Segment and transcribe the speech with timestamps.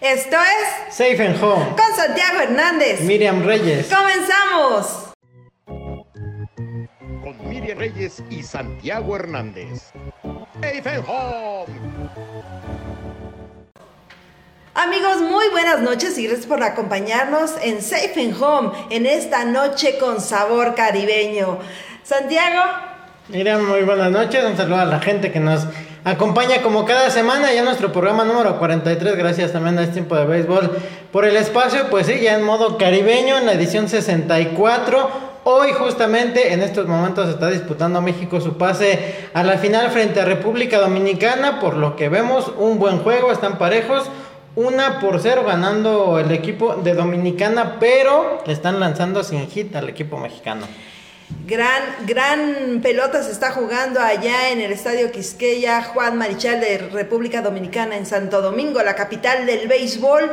[0.00, 1.64] Esto es Safe and Home.
[1.70, 3.00] con Santiago Hernández.
[3.00, 3.88] Miriam Reyes.
[3.92, 5.04] ¡Comenzamos!
[7.22, 9.90] con Miriam Reyes y Santiago Hernández.
[10.62, 11.66] Safe Home.
[14.74, 19.98] Amigos, muy buenas noches y gracias por acompañarnos en Safe and Home en esta noche
[19.98, 21.58] con sabor caribeño.
[22.04, 22.62] Santiago,
[23.28, 24.44] Miriam, muy buenas noches.
[24.44, 25.66] Un saludo a la gente que nos
[26.08, 29.16] acompaña como cada semana ya nuestro programa número 43.
[29.16, 30.70] Gracias también a este tiempo de béisbol
[31.12, 31.88] por el espacio.
[31.90, 35.28] Pues sí, ya en modo caribeño en la edición 64.
[35.44, 40.24] Hoy justamente en estos momentos está disputando México su pase a la final frente a
[40.24, 41.60] República Dominicana.
[41.60, 44.04] Por lo que vemos, un buen juego, están parejos.
[44.56, 49.88] Una por cero ganando el equipo de Dominicana, pero le están lanzando sin hit al
[49.88, 50.66] equipo mexicano.
[51.46, 57.42] Gran, gran pelota se está jugando allá en el Estadio Quisqueya Juan Marichal de República
[57.42, 60.30] Dominicana en Santo Domingo, la capital del béisbol.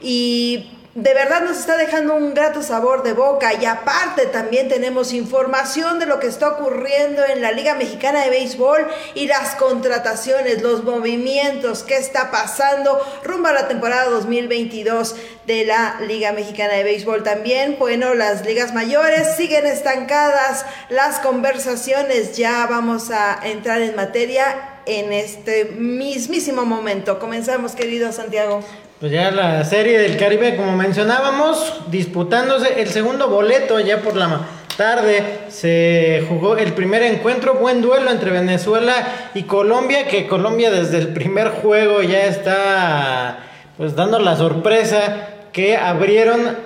[0.00, 5.12] Y de verdad nos está dejando un grato sabor de boca y aparte también tenemos
[5.12, 10.62] información de lo que está ocurriendo en la Liga Mexicana de Béisbol y las contrataciones,
[10.62, 15.16] los movimientos, qué está pasando rumbo a la temporada 2022
[15.46, 17.22] de la Liga Mexicana de Béisbol.
[17.22, 24.80] También, bueno, las ligas mayores siguen estancadas, las conversaciones, ya vamos a entrar en materia
[24.86, 27.18] en este mismísimo momento.
[27.18, 28.62] Comenzamos, querido Santiago.
[28.98, 34.40] Pues ya la serie del Caribe, como mencionábamos, disputándose el segundo boleto ya por la
[34.78, 35.40] tarde.
[35.50, 38.94] Se jugó el primer encuentro, buen duelo entre Venezuela
[39.34, 43.40] y Colombia, que Colombia desde el primer juego ya está
[43.76, 46.56] pues dando la sorpresa que abrieron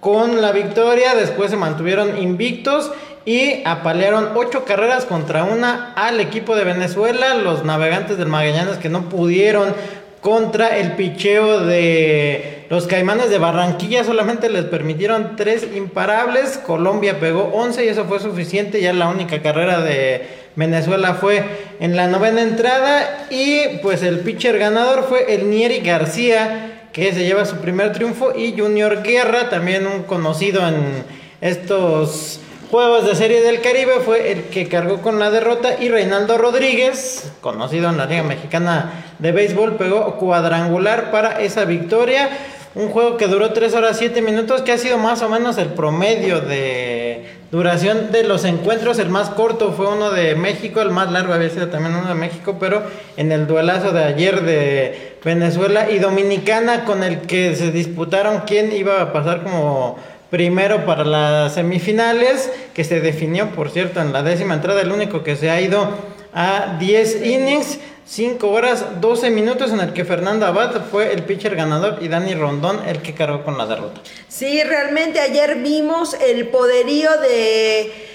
[0.00, 2.92] con la victoria, después se mantuvieron invictos
[3.24, 8.90] y apalearon ocho carreras contra una al equipo de Venezuela, los navegantes del Magallanes que
[8.90, 9.74] no pudieron
[10.20, 14.04] contra el picheo de los Caimanes de Barranquilla.
[14.04, 16.58] Solamente les permitieron tres imparables.
[16.58, 18.80] Colombia pegó 11 y eso fue suficiente.
[18.80, 21.44] Ya la única carrera de Venezuela fue
[21.80, 23.26] en la novena entrada.
[23.30, 28.34] Y pues el pitcher ganador fue el Nieri García, que se lleva su primer triunfo.
[28.36, 31.04] Y Junior Guerra, también un conocido en
[31.40, 36.38] estos Juegos de Serie del Caribe fue el que cargó con la derrota y Reinaldo
[36.38, 42.28] Rodríguez, conocido en la Liga Mexicana de Béisbol, pegó cuadrangular para esa victoria.
[42.76, 45.70] Un juego que duró 3 horas 7 minutos, que ha sido más o menos el
[45.70, 49.00] promedio de duración de los encuentros.
[49.00, 52.14] El más corto fue uno de México, el más largo había sido también uno de
[52.14, 52.84] México, pero
[53.16, 58.70] en el duelazo de ayer de Venezuela y Dominicana, con el que se disputaron quién
[58.70, 59.98] iba a pasar como
[60.30, 65.22] primero para las semifinales, que se definió, por cierto, en la décima entrada, el único
[65.22, 65.90] que se ha ido
[66.32, 71.54] a 10 innings, 5 horas, 12 minutos, en el que Fernando Abad fue el pitcher
[71.56, 74.00] ganador y Dani Rondón el que cargó con la derrota.
[74.28, 78.08] Sí, realmente ayer vimos el poderío de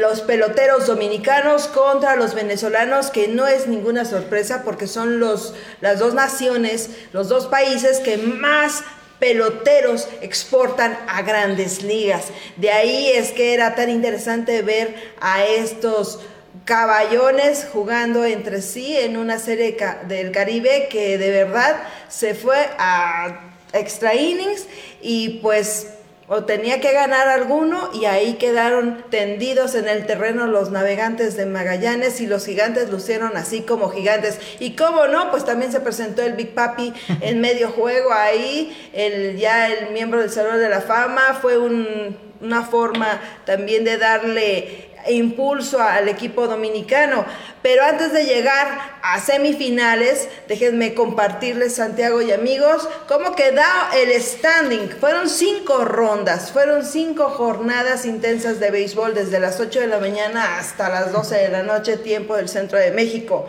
[0.00, 5.98] los peloteros dominicanos contra los venezolanos, que no es ninguna sorpresa porque son los, las
[5.98, 8.84] dos naciones, los dos países que más
[9.18, 12.26] peloteros exportan a grandes ligas.
[12.56, 16.20] De ahí es que era tan interesante ver a estos
[16.64, 19.76] caballones jugando entre sí en una serie
[20.08, 21.76] del Caribe que de verdad
[22.08, 24.66] se fue a extra innings
[25.00, 25.88] y pues
[26.28, 31.46] o tenía que ganar alguno y ahí quedaron tendidos en el terreno los navegantes de
[31.46, 34.40] Magallanes y los gigantes lucieron así como gigantes.
[34.58, 39.36] Y cómo no, pues también se presentó el Big Papi en medio juego ahí, el,
[39.36, 44.85] ya el miembro del Salón de la Fama, fue un, una forma también de darle
[45.08, 47.24] impulso al equipo dominicano.
[47.62, 53.62] Pero antes de llegar a semifinales, déjenme compartirles, Santiago y amigos, cómo quedó
[53.94, 54.90] el standing.
[55.00, 60.58] Fueron cinco rondas, fueron cinco jornadas intensas de béisbol desde las 8 de la mañana
[60.58, 63.48] hasta las 12 de la noche, tiempo del centro de México.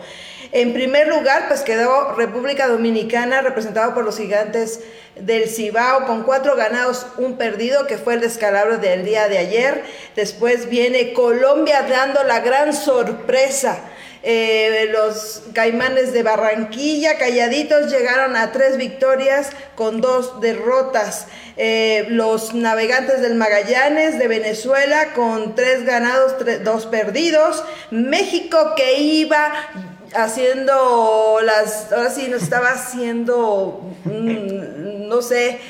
[0.50, 4.80] En primer lugar, pues quedó República Dominicana, representado por los gigantes
[5.16, 9.82] del Cibao, con cuatro ganados, un perdido, que fue el descalabro del día de ayer.
[10.16, 13.78] Después viene Colombia dando la gran sorpresa.
[14.22, 21.26] Eh, los caimanes de Barranquilla, calladitos, llegaron a tres victorias con dos derrotas.
[21.56, 26.34] Eh, los navegantes del Magallanes de Venezuela con tres ganados,
[26.64, 27.64] dos perdidos.
[27.90, 29.52] México que iba
[30.14, 35.60] haciendo las, ahora sí nos estaba haciendo, mm, no sé,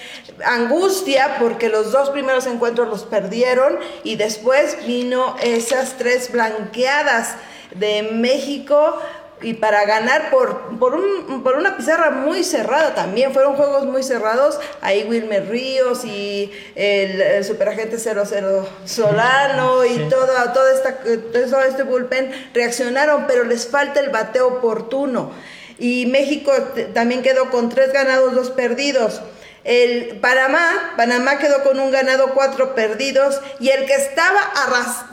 [0.44, 7.34] angustia porque los dos primeros encuentros los perdieron y después vino esas tres blanqueadas
[7.74, 8.98] de México
[9.40, 13.32] y para ganar por, por, un, por una pizarra muy cerrada también.
[13.32, 14.58] Fueron juegos muy cerrados.
[14.80, 22.50] Ahí Wilmer Ríos y el, superagente 00 Solano y toda, toda esta, todo este bullpen
[22.54, 25.32] reaccionaron, pero les falta el bateo oportuno.
[25.78, 26.52] Y México
[26.92, 29.22] también quedó con tres ganados, dos perdidos.
[29.64, 33.40] El Panamá, Panamá quedó con un ganado, cuatro perdidos.
[33.60, 34.40] Y el que estaba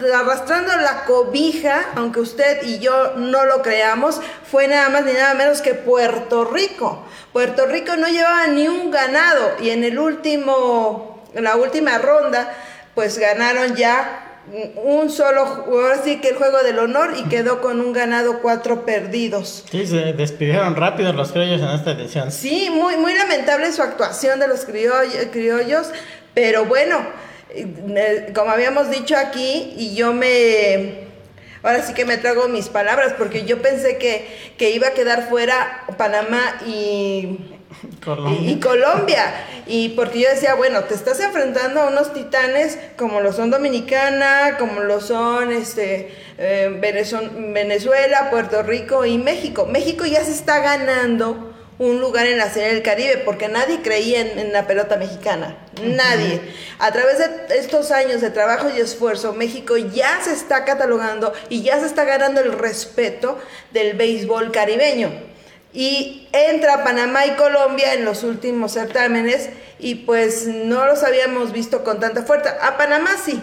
[0.08, 5.34] arrastrando la cobija, aunque usted y yo no lo creamos, fue nada más ni nada
[5.34, 7.04] menos que Puerto Rico.
[7.34, 9.56] Puerto Rico no llevaba ni un ganado.
[9.60, 12.54] Y en el último, en la última ronda,
[12.94, 14.35] pues ganaron ya
[14.76, 18.86] un solo, ahora sí que el juego del honor y quedó con un ganado, cuatro
[18.86, 19.66] perdidos.
[19.70, 22.32] Sí, se despidieron rápido los criollos en esta edición.
[22.32, 25.88] Sí, muy, muy lamentable su actuación de los criollos,
[26.34, 27.00] pero bueno,
[27.50, 31.06] eh, como habíamos dicho aquí, y yo me...
[31.64, 35.28] Ahora sí que me trago mis palabras, porque yo pensé que, que iba a quedar
[35.28, 37.55] fuera Panamá y
[38.04, 38.52] Colombia.
[38.52, 39.34] Y, Colombia.
[39.68, 44.58] Y porque yo decía, bueno, te estás enfrentando a unos titanes como lo son Dominicana,
[44.58, 49.66] como lo son este, eh, Venezuela, Puerto Rico y México.
[49.66, 54.22] México ya se está ganando un lugar en la Serie del Caribe, porque nadie creía
[54.22, 56.40] en, la pelota mexicana, nadie.
[56.80, 61.64] A través de estos años de trabajo y esfuerzo, México ya se está catalogando y
[61.64, 63.38] ya se está ganando el respeto
[63.74, 65.35] del béisbol caribeño
[65.76, 71.84] y entra Panamá y Colombia en los últimos certámenes y pues no los habíamos visto
[71.84, 72.56] con tanta fuerza.
[72.62, 73.42] A Panamá sí,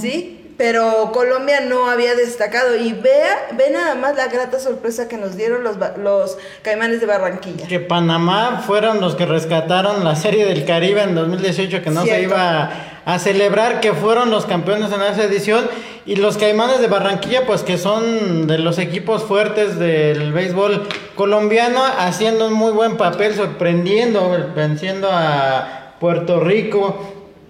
[0.00, 0.36] ¿sí?
[0.56, 5.34] Pero Colombia no había destacado y vea, ve nada más la grata sorpresa que nos
[5.34, 7.66] dieron los, los Caimanes de Barranquilla.
[7.66, 12.22] Que Panamá fueron los que rescataron la Serie del Caribe en 2018 que no se
[12.22, 12.70] iba
[13.06, 15.66] a celebrar que fueron los campeones en esa edición
[16.10, 21.80] y los Caimanes de Barranquilla pues que son de los equipos fuertes del béisbol colombiano
[21.84, 26.98] haciendo un muy buen papel sorprendiendo venciendo a Puerto Rico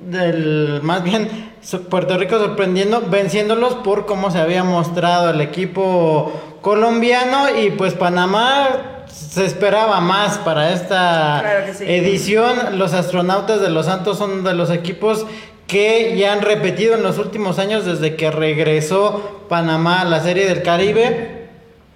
[0.03, 1.53] del más bien
[1.89, 6.31] Puerto Rico sorprendiendo venciéndolos por cómo se había mostrado el equipo
[6.61, 12.79] colombiano y pues Panamá se esperaba más para esta edición.
[12.79, 15.27] Los astronautas de los Santos son de los equipos
[15.71, 20.47] que ya han repetido en los últimos años desde que regresó Panamá a la Serie
[20.47, 21.47] del Caribe,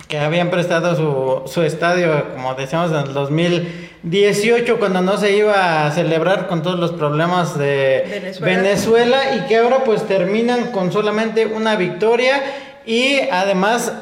[0.07, 5.87] que habían prestado su, su estadio, como decíamos, en el 2018, cuando no se iba
[5.87, 10.93] a celebrar con todos los problemas de Venezuela, Venezuela y que ahora pues terminan con
[10.93, 12.43] solamente una victoria.
[12.87, 13.93] Y además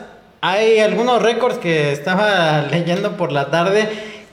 [0.43, 3.89] hay algunos récords que estaba leyendo por la tarde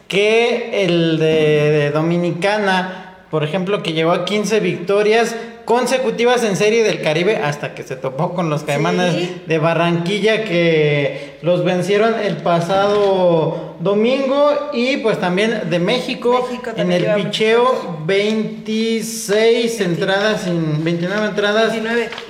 [0.10, 5.36] que el de, Dominicana, por ejemplo, que llegó a 15 victorias
[5.66, 11.38] consecutivas en Serie del Caribe hasta que se topó con los Caimanes de Barranquilla que
[11.44, 20.42] los vencieron el pasado domingo y pues también de México, en el picheo 26 entradas
[20.42, 21.74] sin 29 entradas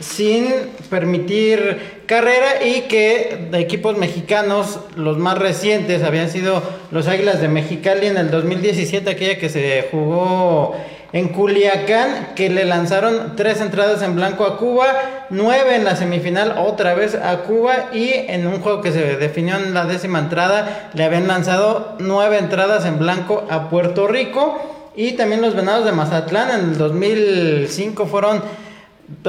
[0.02, 0.48] sin
[0.90, 7.50] permitir carrera y que de equipos mexicanos los más recientes habían sido los Águilas de
[7.50, 10.76] Mexicali en el 2017, aquella que se jugó
[11.14, 14.88] en Culiacán, que le lanzaron tres entradas en blanco a Cuba,
[15.30, 19.58] nueve en la semifinal otra vez a Cuba y en un juego que se definió
[19.58, 24.60] en la décima entrada le habían lanzado nueve entradas en blanco a Puerto Rico
[24.96, 28.42] y también los Venados de Mazatlán en el 2005 fueron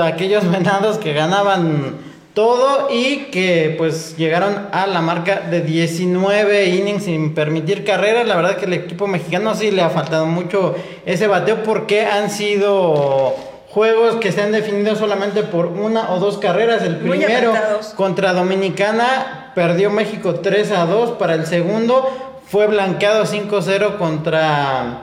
[0.01, 2.09] aquellos Venados que ganaban
[2.41, 8.27] todo y que pues llegaron a la marca de 19 innings sin permitir carreras.
[8.27, 12.31] La verdad que el equipo mexicano sí le ha faltado mucho ese bateo porque han
[12.31, 13.35] sido
[13.69, 16.83] juegos que se han definido solamente por una o dos carreras.
[16.83, 17.53] El primero
[17.95, 22.09] contra Dominicana perdió México 3 a 2 para el segundo
[22.47, 25.03] fue blanqueado 5-0 contra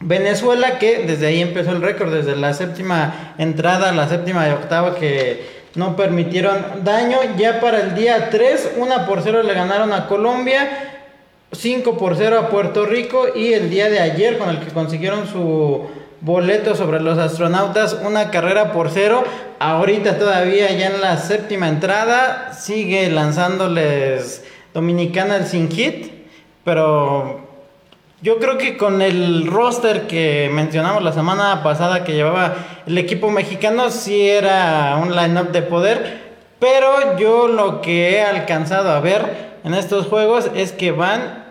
[0.00, 4.94] Venezuela que desde ahí empezó el récord desde la séptima entrada, la séptima y octava
[4.96, 7.18] que no permitieron daño.
[7.36, 11.04] Ya para el día 3, 1 por 0 le ganaron a Colombia,
[11.52, 15.28] 5 por 0 a Puerto Rico y el día de ayer con el que consiguieron
[15.28, 15.86] su
[16.20, 19.22] boleto sobre los astronautas, una carrera por cero.
[19.58, 26.12] Ahorita todavía ya en la séptima entrada sigue lanzándoles Dominicana el sin hit,
[26.64, 27.45] pero
[28.22, 32.54] yo creo que con el roster que mencionamos la semana pasada que llevaba
[32.86, 36.26] el equipo mexicano, sí era un line-up de poder.
[36.58, 41.44] Pero yo lo que he alcanzado a ver en estos juegos es que van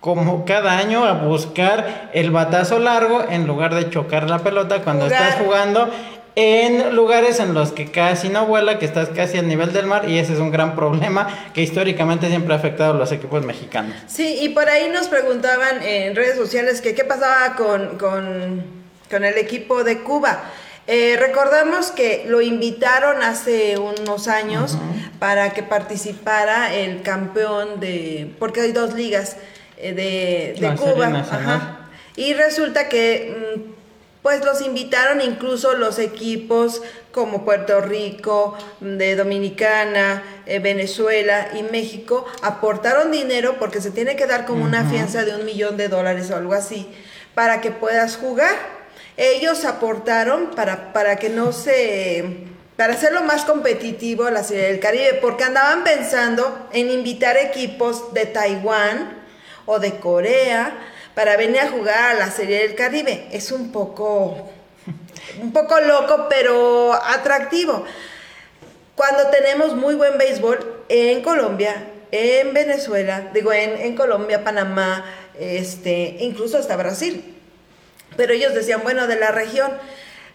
[0.00, 5.06] como cada año a buscar el batazo largo en lugar de chocar la pelota cuando
[5.06, 5.88] estás jugando
[6.36, 10.08] en lugares en los que casi no vuela, que estás casi al nivel del mar
[10.08, 13.96] y ese es un gran problema que históricamente siempre ha afectado a los equipos mexicanos.
[14.08, 18.64] Sí, y por ahí nos preguntaban en redes sociales que qué pasaba con, con,
[19.10, 20.42] con el equipo de Cuba.
[20.86, 24.76] Eh, recordamos que lo invitaron hace unos años
[25.18, 29.36] para que participara el campeón de, porque hay dos ligas
[29.78, 31.06] eh, de, de Cuba.
[31.06, 31.78] Ajá.
[32.16, 33.73] Y resulta que mm,
[34.24, 36.80] pues los invitaron incluso los equipos
[37.12, 44.26] como Puerto Rico, de Dominicana, eh, Venezuela y México aportaron dinero porque se tiene que
[44.26, 46.88] dar como una fianza de un millón de dólares o algo así
[47.34, 48.56] para que puedas jugar.
[49.18, 52.46] Ellos aportaron para, para que no se...
[52.78, 58.14] para hacerlo más competitivo a la Serie del Caribe, porque andaban pensando en invitar equipos
[58.14, 59.22] de Taiwán
[59.66, 63.26] o de Corea para venir a jugar a la Serie del Caribe.
[63.30, 64.50] Es un poco,
[65.40, 67.84] un poco loco, pero atractivo.
[68.96, 75.04] Cuando tenemos muy buen béisbol en Colombia, en Venezuela, digo, en, en Colombia, Panamá,
[75.38, 77.34] este, incluso hasta Brasil.
[78.16, 79.72] Pero ellos decían, bueno, de la región.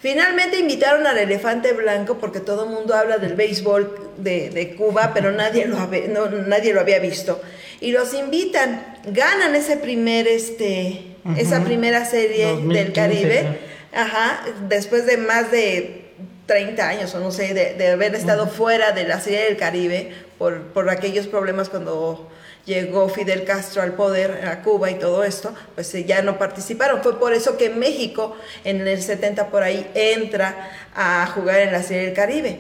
[0.02, 5.32] Finalmente invitaron al elefante blanco porque todo el mundo habla del béisbol de, Cuba, pero
[5.32, 7.42] nadie lo había visto.
[7.82, 13.60] Y los invitan, ganan ese primer, este, esa primera serie del 2015, Caribe,
[13.94, 16.12] ajá, después de más de
[16.46, 20.12] 30 años o no sé, de, de haber estado fuera de la serie del Caribe
[20.38, 22.30] por, por aquellos problemas cuando
[22.66, 27.02] llegó Fidel Castro al poder a Cuba y todo esto, pues eh, ya no participaron.
[27.02, 31.84] Fue por eso que México en el 70 por ahí entra a jugar en la
[31.84, 32.60] serie del Caribe.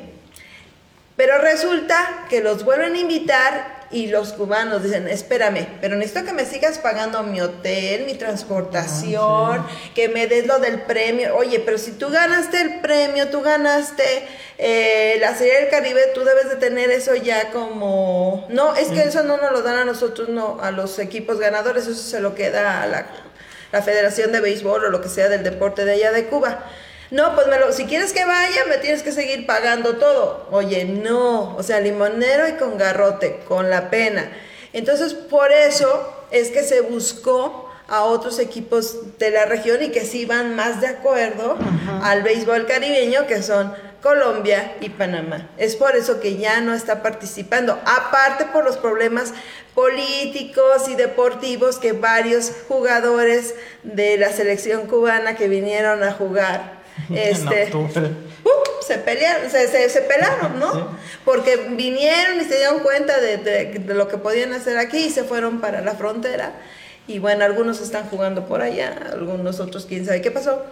[1.19, 6.31] Pero resulta que los vuelven a invitar y los cubanos dicen, espérame, pero necesito que
[6.31, 11.35] me sigas pagando mi hotel, mi transportación, que me des lo del premio.
[11.35, 14.05] Oye, pero si tú ganaste el premio, tú ganaste
[14.57, 18.47] eh, la Serie del Caribe, tú debes de tener eso ya como...
[18.47, 21.85] No, es que eso no nos lo dan a nosotros, no, a los equipos ganadores,
[21.85, 23.07] eso se lo queda a la,
[23.73, 26.63] la Federación de Béisbol o lo que sea del deporte de allá de Cuba.
[27.11, 30.47] No, pues me lo, si quieres que vaya, me tienes que seguir pagando todo.
[30.51, 34.31] Oye, no, o sea, limonero y con garrote, con la pena.
[34.73, 40.05] Entonces, por eso es que se buscó a otros equipos de la región y que
[40.05, 41.57] sí van más de acuerdo
[42.03, 43.73] al béisbol caribeño, que son
[44.03, 45.49] Colombia y Panamá.
[45.57, 49.33] Es por eso que ya no está participando, aparte por los problemas
[49.73, 56.78] políticos y deportivos que varios jugadores de la selección cubana que vinieron a jugar
[57.15, 57.69] este.
[57.75, 58.49] ¡uh!
[58.85, 60.73] se pelearon, se, se, se pelaron, ¿no?
[60.73, 60.79] Sí.
[61.25, 65.09] Porque vinieron y se dieron cuenta de, de- de lo que podían hacer aquí y
[65.09, 66.53] se fueron para la frontera.
[67.07, 70.63] Y bueno, algunos están jugando por allá, algunos otros quién sabe qué pasó.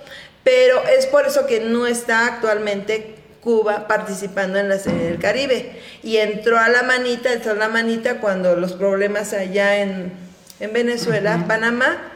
[0.43, 5.79] Pero es por eso que no está actualmente Cuba participando en la Serie del Caribe.
[6.03, 10.11] Y entró a la manita, entró a la manita cuando los problemas allá en,
[10.59, 12.13] en Venezuela, Panamá.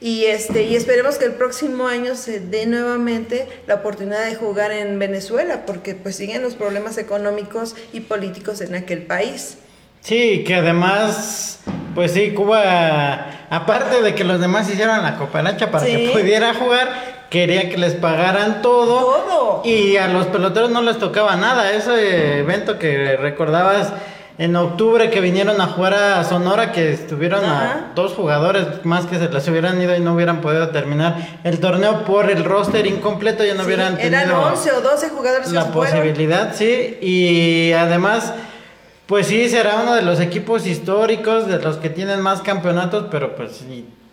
[0.00, 4.70] Y, este, y esperemos que el próximo año se dé nuevamente la oportunidad de jugar
[4.70, 9.58] en Venezuela, porque pues siguen los problemas económicos y políticos en aquel país.
[10.00, 11.60] Sí, que además,
[11.94, 15.92] pues sí, Cuba, aparte de que los demás hicieron la cooperacha para Sí.
[15.92, 18.98] que pudiera jugar, quería que les pagaran todo.
[19.00, 19.62] Todo.
[19.64, 21.72] Y a los peloteros no les tocaba nada.
[21.72, 23.92] Ese evento que recordabas
[24.36, 27.70] en octubre que vinieron a jugar a Sonora, que estuvieron Ajá.
[27.90, 31.60] a dos jugadores más que se les hubieran ido y no hubieran podido terminar el
[31.60, 35.52] torneo por el roster incompleto, ya no Sí, hubieran tenido eran 11 o 12 jugadores
[35.52, 38.32] la posibilidad, sí, y además,
[39.06, 43.36] pues sí, será uno de los equipos históricos, de los que tienen más campeonatos, pero
[43.36, 43.62] pues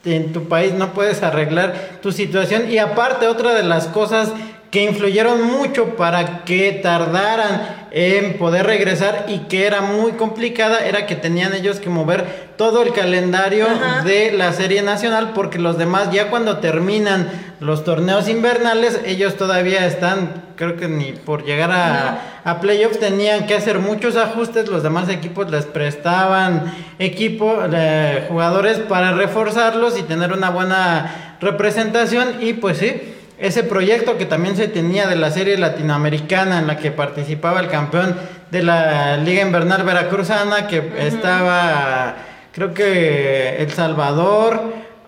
[0.06, 2.70] en tu país no puedes arreglar tu situación.
[2.72, 4.32] Y aparte, otra de las cosas
[4.70, 11.06] que influyeron mucho para que tardaran en poder regresar y que era muy complicada era
[11.06, 14.04] que tenían ellos que mover todo el calendario Ajá.
[14.04, 17.30] de la serie nacional porque los demás ya cuando terminan
[17.60, 23.46] los torneos invernales ellos todavía están creo que ni por llegar a, a playoffs tenían
[23.46, 30.04] que hacer muchos ajustes los demás equipos les prestaban equipo eh, jugadores para reforzarlos y
[30.04, 35.32] tener una buena representación y pues sí ese proyecto que también se tenía de la
[35.32, 38.16] serie latinoamericana en la que participaba el campeón
[38.52, 42.18] de la Liga Invernal Veracruzana, que estaba,
[42.52, 44.62] creo que El Salvador,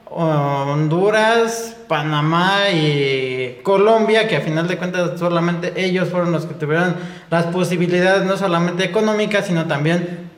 [0.05, 6.95] Honduras, Panamá y Colombia, que a final de cuentas solamente ellos fueron los que tuvieron
[7.29, 10.31] las posibilidades, no solamente económicas, sino también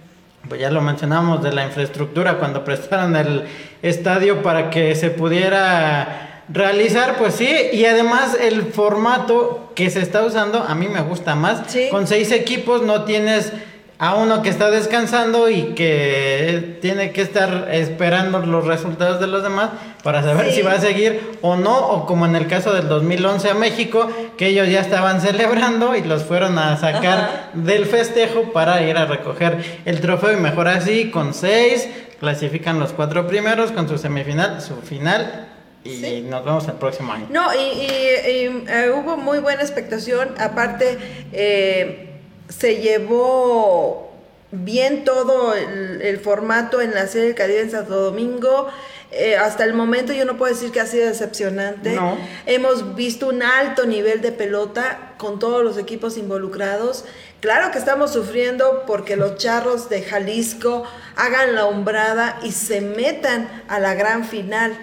[0.49, 3.45] pues ya lo mencionamos de la infraestructura cuando prestaron el
[3.81, 10.23] estadio para que se pudiera realizar, pues sí, y además el formato que se está
[10.23, 11.61] usando a mí me gusta más.
[11.67, 11.87] Sí.
[11.89, 13.51] Con seis equipos no tienes
[13.97, 19.41] a uno que está descansando y que tiene que estar esperando los resultados de los
[19.41, 19.69] demás
[20.03, 20.57] para saber Sí.
[20.57, 24.09] si va a seguir o no, o como en el caso del 2011 a México,
[24.37, 27.49] que ellos ya estaban celebrando y los fueron a sacar Ajá.
[27.53, 31.87] del festejo para ir a recoger el trofeo y mejor así, con seis,
[32.19, 35.47] clasifican los cuatro primeros con su semifinal, su final
[35.85, 36.21] y Sí.
[36.21, 37.27] nos vemos el próximo año.
[37.29, 40.33] No, y, y- y, eh, hubo muy buena expectación.
[40.37, 40.97] Aparte,
[41.31, 42.09] eh,
[42.49, 44.11] se llevó
[44.51, 48.67] bien todo el, el formato en la serie del Caribe en Santo Domingo.
[49.11, 51.93] Eh, hasta el momento yo no puedo decir que ha sido decepcionante.
[51.93, 52.17] No.
[52.45, 57.05] Hemos visto un alto nivel de pelota con todos los equipos involucrados.
[57.39, 60.83] Claro que estamos sufriendo porque los charros de Jalisco
[61.15, 64.75] hagan la hombrada y se metan a la gran final.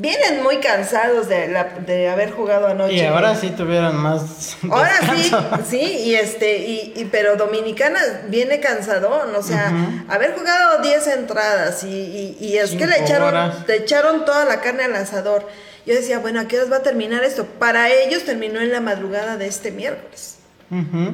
[0.00, 2.94] Vienen muy cansados de, la- de haber jugado anoche.
[2.94, 4.56] Y ahora sí tuvieron más.
[4.70, 5.64] Ahora sí, descanso.
[5.68, 9.72] sí, y este, y, y- pero Dominicana viene cansadón, o sea,
[10.08, 13.56] haber jugado 10 entradas y, y- y es que le echaron, horas.
[13.66, 15.46] le echaron toda la carne al asador.
[15.84, 17.44] Yo decía, bueno, ¿a qué horas va a terminar esto?
[17.46, 20.37] Para ellos terminó en la madrugada de este miércoles.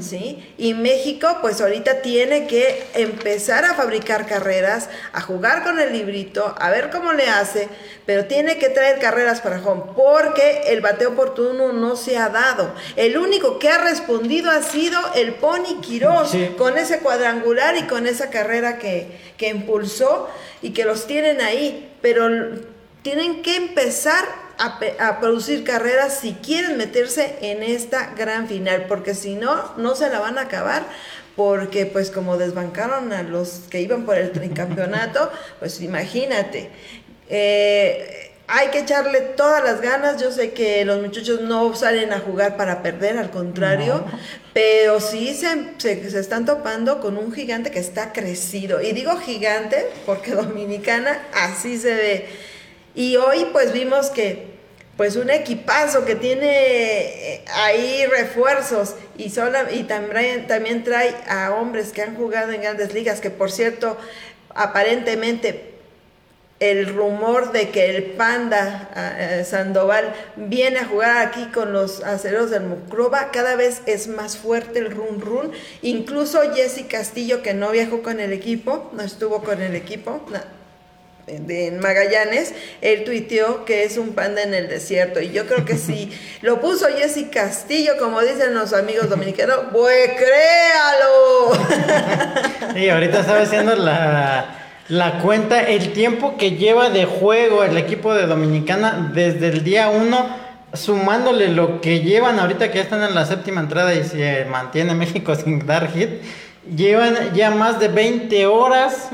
[0.00, 0.54] ¿Sí?
[0.58, 6.54] Y México, pues ahorita tiene que empezar a fabricar carreras, a jugar con el librito,
[6.58, 7.68] a ver cómo le hace,
[8.04, 12.75] pero tiene que traer carreras para home, porque el bateo oportuno no se ha dado.
[12.96, 16.50] El único que ha respondido ha sido el Pony Quirós, Sí.
[16.58, 19.06] con ese cuadrangular y con esa carrera que,
[19.37, 20.28] que impulsó
[20.62, 22.28] y que los tienen ahí, pero
[23.02, 24.25] tienen que empezar
[24.58, 30.08] a, producir carreras si quieren meterse en esta gran final, porque si no, no se
[30.11, 30.84] la van a acabar,
[31.37, 35.30] porque pues como desbancaron a los que iban por el tricampeonato,
[35.61, 36.70] pues imagínate.
[37.28, 40.20] Eh, hay que echarle todas las ganas.
[40.20, 44.04] Yo sé que los muchachos no salen a jugar para perder, al contrario,
[44.52, 48.82] pero sí se, se- se están topando con un gigante que está crecido.
[48.82, 52.28] Y digo gigante porque Dominicana así se ve.
[52.95, 54.55] Y hoy pues vimos que
[54.97, 61.52] pues un equipazo que tiene eh, ahí refuerzos y, sola, y también, también trae a
[61.52, 63.97] hombres que han jugado en grandes ligas, que por cierto,
[64.54, 65.75] aparentemente
[66.61, 72.50] el rumor de que el panda eh, Sandoval viene a jugar aquí con los aceros
[72.50, 75.52] del Mucroba, cada vez es más fuerte el run run.
[75.83, 80.25] Incluso Jesse Castillo, que no viajó con el equipo, no estuvo con el equipo,
[81.26, 85.21] de Magallanes, él tuiteó que es un panda en el desierto.
[85.21, 86.10] Y yo creo que si
[86.43, 91.52] lo puso Jesse Castillo, como dicen los amigos dominicanos, pues créalo.
[92.76, 98.13] Y ahorita estaba haciendo la, la cuenta, el tiempo que lleva de juego el equipo
[98.15, 100.37] de Dominicana desde el día 1,
[100.73, 104.95] sumándole lo que llevan ahorita que ya están en la séptima entrada y se mantiene
[104.97, 106.10] México sin dar hit.
[106.65, 109.11] Llevan ya más de 20 horas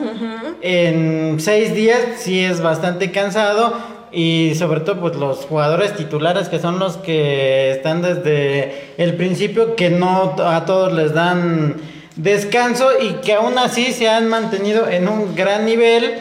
[0.62, 3.74] en 6 días, sí es bastante cansado
[4.12, 9.74] y sobre todo pues los jugadores titulares que son los que están desde el principio
[9.74, 11.74] que no a todos les dan
[12.14, 16.18] descanso y que aún así se han mantenido en un gran nivel.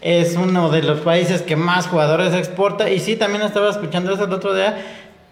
[0.00, 4.26] Es uno de los países que más jugadores exporta y sí también estaba escuchando eso
[4.26, 4.76] el otro día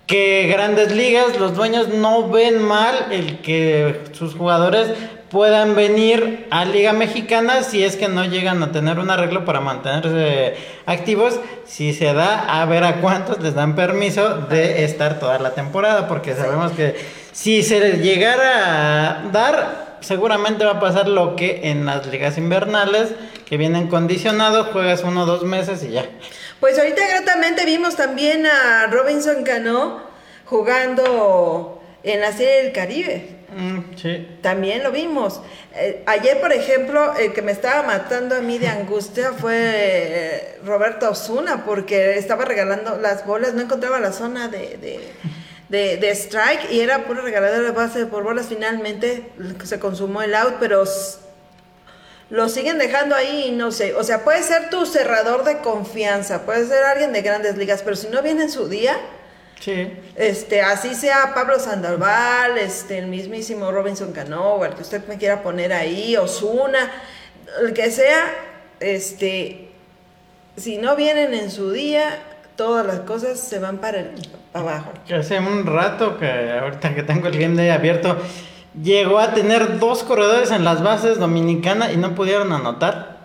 [0.09, 4.89] que grandes ligas, los dueños no ven mal el que sus jugadores
[5.37, 9.61] puedan venir a Liga Mexicana si es que no llegan a tener un arreglo para
[9.61, 10.55] mantenerse
[10.87, 15.51] activos, si se da a ver a cuántos les dan permiso de estar toda la
[15.51, 16.97] temporada, porque sabemos que
[17.33, 22.39] si se les llegara a dar, seguramente va a pasar lo que en las ligas
[22.39, 23.11] invernales,
[23.45, 26.07] que vienen condicionados, juegas uno o dos meses y ya.
[26.61, 30.01] Pues ahorita gratamente vimos también a Robinson Cano
[30.47, 33.36] jugando en la Serie del Caribe.
[33.55, 33.95] Mm.
[34.43, 35.41] También lo vimos.
[35.75, 40.59] Eh, ayer, por ejemplo, el que me estaba matando a mí de angustia fue eh,
[40.65, 45.01] Roberto Osuna, porque estaba regalando las bolas, no encontraba la zona de, de,
[45.69, 48.47] de- de strike y era puro regalador de base por bolas.
[48.49, 49.31] Finalmente
[49.65, 50.85] se consumó el out, pero
[52.29, 53.95] lo siguen dejando ahí y no sé.
[53.95, 57.95] O sea, puede ser tu cerrador de confianza, puede ser alguien de grandes ligas, pero
[57.95, 58.99] si no viene en su día,
[59.59, 59.91] Sí.
[60.17, 65.43] este, así sea Pablo Sandoval, este, el mismísimo Robinson Cano, el que usted me quiera
[65.43, 66.91] poner ahí, Osuna,
[67.63, 68.33] el que sea,
[68.81, 69.71] este,
[70.57, 72.19] si no vienen en su día,
[72.57, 74.11] todas las cosas se van para, el,
[74.53, 74.93] para abajo.
[75.13, 76.29] Hace un rato que
[76.61, 78.17] ahorita que tengo el game day abierto,
[78.81, 83.17] llegó a tener dos corredores en las bases dominicana y no pudieron anotar.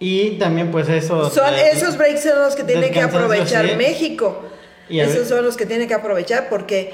[0.00, 1.30] Y también pues eso...
[1.30, 3.76] Son de- esos breaks son los que tiene que aprovechar.
[3.76, 4.46] México.
[4.88, 6.92] Y Esos son los que tiene que aprovechar porque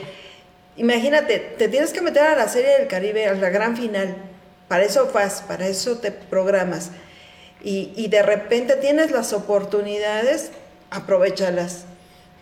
[0.76, 4.16] imagínate, te tienes que meter a la serie del Caribe, a la gran final.
[4.68, 6.90] Para eso vas, para eso te programas.
[7.62, 10.50] Y, y de repente tienes las oportunidades,
[10.90, 11.84] aprovechalas.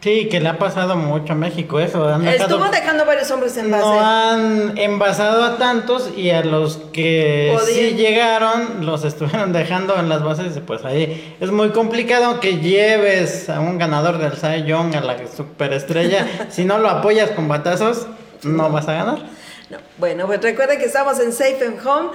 [0.01, 2.07] Sí, que le ha pasado mucho a México eso.
[2.07, 3.83] Han dejado- Estuvo dejando varios hombres en base.
[3.85, 10.09] no han envasado a tantos y a los que sí llegaron los estuvieron dejando en
[10.09, 14.95] las bases pues ahí es muy complicado que lleves a un ganador del Cy Young
[14.95, 18.07] a la superestrella si no lo apoyas con batazos
[18.45, 19.19] no vas a ganar
[19.69, 22.11] No, Bueno, pues recuerden que estamos en Safe and Home,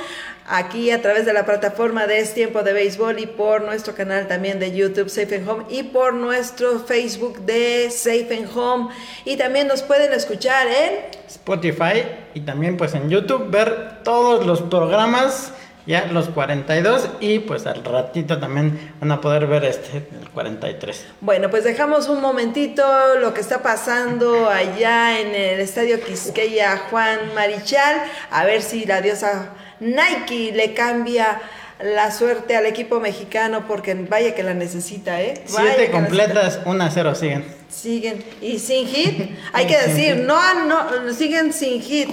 [0.48, 4.30] aquí a través de la plataforma de Es Tiempo de Béisbol y por nuestro canal
[4.30, 8.94] también de YouTube Safe and Home y por nuestro Facebook de Safe and Home.
[9.26, 10.94] Y también nos pueden escuchar en...
[11.28, 15.52] Spotify y también pues en YouTube ver todos los programas
[15.92, 21.06] ya los 42 y pues al ratito también van a poder ver este el 43
[21.20, 22.84] Bueno, pues dejamos un momentito
[23.20, 29.02] lo que está pasando allá en el Estadio Quisqueya Juan Marichal, a ver si la
[29.02, 29.50] diosa
[29.82, 31.42] Nike le cambia
[31.84, 35.44] la suerte al equipo mexicano, porque vaya que la necesita, ¿eh?
[35.54, 38.24] Vaya siete completas 1 a 0 siguen Siguen.
[38.42, 42.10] Y sin hit, hay que decir, no, no, siguen sin hit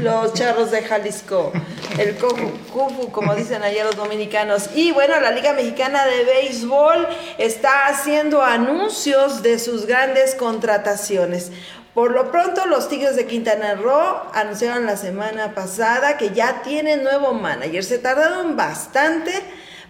[0.00, 1.52] los charros de Jalisco.
[1.98, 4.70] El cufu, como dicen allá los dominicanos.
[4.74, 7.06] Y bueno, la Liga Mexicana de Béisbol
[7.36, 11.52] está haciendo anuncios de sus grandes contrataciones.
[11.94, 17.02] Por lo pronto, los Tigres de Quintana Roo anunciaron la semana pasada que ya tienen
[17.02, 17.84] nuevo manager.
[17.84, 19.32] Se tardaron bastante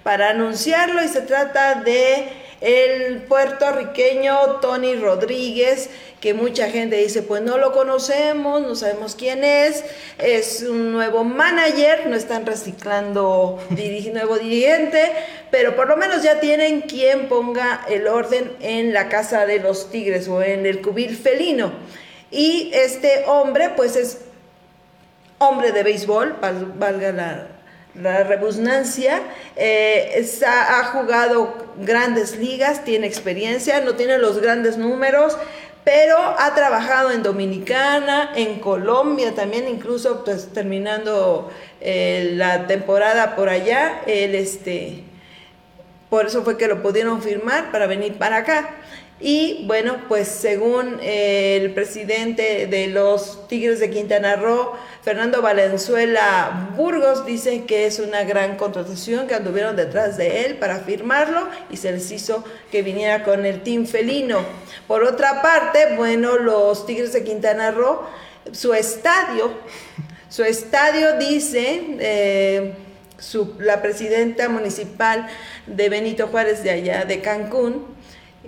[0.03, 7.43] para anunciarlo y se trata de el puertorriqueño Tony Rodríguez, que mucha gente dice, pues
[7.43, 9.85] no lo conocemos, no sabemos quién es,
[10.19, 13.61] es un nuevo manager, no están reciclando
[14.13, 15.13] nuevo dirigente,
[15.51, 19.91] pero por lo menos ya tienen quien ponga el orden en la casa de los
[19.91, 21.73] tigres o en el cubil felino.
[22.31, 24.19] Y este hombre, pues es
[25.39, 27.49] hombre de béisbol, val- valga la,
[27.95, 29.21] la rebusnancia,
[29.57, 35.37] eh, ha jugado grandes ligas, tiene experiencia, no tiene los grandes números,
[35.85, 41.51] pero ha trabajado en Dominicana, en Colombia también, incluso pues terminando
[41.81, 45.03] eh, la temporada por allá, él este,
[46.09, 48.71] por eso fue que lo pudieron firmar para venir para acá.
[49.25, 56.71] Y bueno, pues según eh, el presidente de los Tigres de Quintana Roo, Fernando Valenzuela
[56.77, 61.77] Burgos, dice que es una gran contratación, que anduvieron detrás de él para firmarlo y
[61.77, 64.41] se les hizo que viniera con el team felino.
[64.89, 68.01] Por otra parte, bueno, los Tigres de Quintana Roo,
[68.51, 69.53] su estadio,
[70.29, 71.81] su estadio dice...
[72.01, 72.73] eh,
[73.61, 75.29] la presidenta municipal
[75.69, 77.87] de Benito Juárez de allá de Cancún,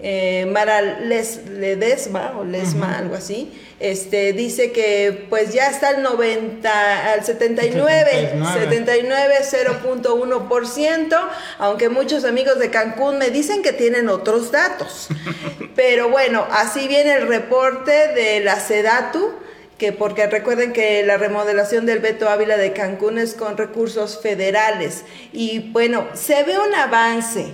[0.03, 6.03] eh, Mara Les- Ledesma o Lesma, algo así, este, dice que pues ya está al
[6.03, 8.53] 90, al 79, 79.
[8.61, 11.17] 79, 0.1%,
[11.59, 15.09] aunque muchos amigos de Cancún me dicen que tienen otros datos.
[15.77, 19.33] Pero bueno, así viene el reporte de la SEDATU,
[19.79, 25.05] que porque recuerden que la remodelación del Beto Ávila de Cancún es con recursos federales.
[25.33, 27.47] Y bueno, se ve un avance,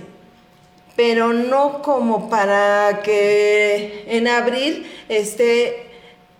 [1.03, 5.87] pero no como para que en abril esté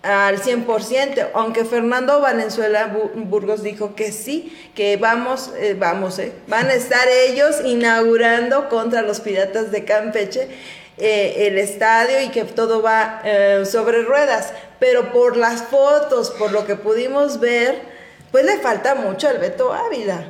[0.03, 6.31] al 100%, aunque Fernando Valenzuela Bu- Burgos dijo que sí, que vamos, eh, vamos, eh,
[6.47, 10.47] van a estar ellos inaugurando contra los piratas de Campeche
[10.99, 16.51] eh, el estadio y que todo va eh, sobre ruedas, pero por las fotos, por
[16.51, 17.81] lo que pudimos ver,
[18.31, 20.23] pues le falta mucho al Beto Ávila.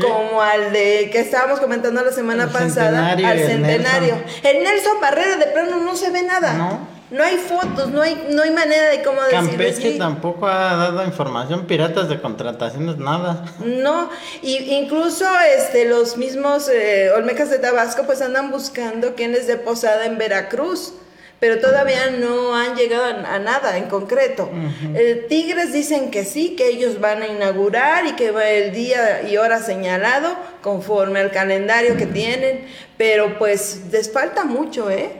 [0.00, 4.14] Como al de que estábamos comentando la semana El pasada, centenario al el centenario.
[4.16, 4.46] Nelson.
[4.46, 6.54] El Nelson Barrera de plano no se ve nada.
[6.54, 6.94] No.
[7.10, 9.98] No hay fotos, no hay, no hay manera de cómo decirle Campeche sí.
[9.98, 14.10] tampoco ha dado información piratas de contrataciones nada No,
[14.42, 15.24] y incluso
[15.56, 20.94] este, los mismos eh, Olmecas de Tabasco pues andan buscando quienes de posada en Veracruz,
[21.44, 24.50] pero todavía no han llegado a, a nada en concreto.
[24.94, 29.28] Eh, Tigres dicen que sí, que ellos van a inaugurar y que va el día
[29.28, 32.64] y hora señalado conforme al calendario que tienen,
[32.96, 35.10] pero pues les falta mucho, ¿eh?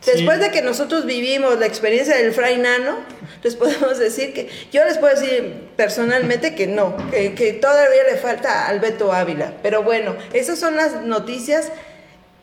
[0.00, 0.10] Sí.
[0.10, 2.96] Después de que nosotros vivimos la experiencia del Fray Nano,
[3.44, 8.16] les podemos decir que, yo les puedo decir personalmente que no, que, que todavía le
[8.16, 9.52] falta al Beto Ávila.
[9.62, 11.70] Pero bueno, esas son las noticias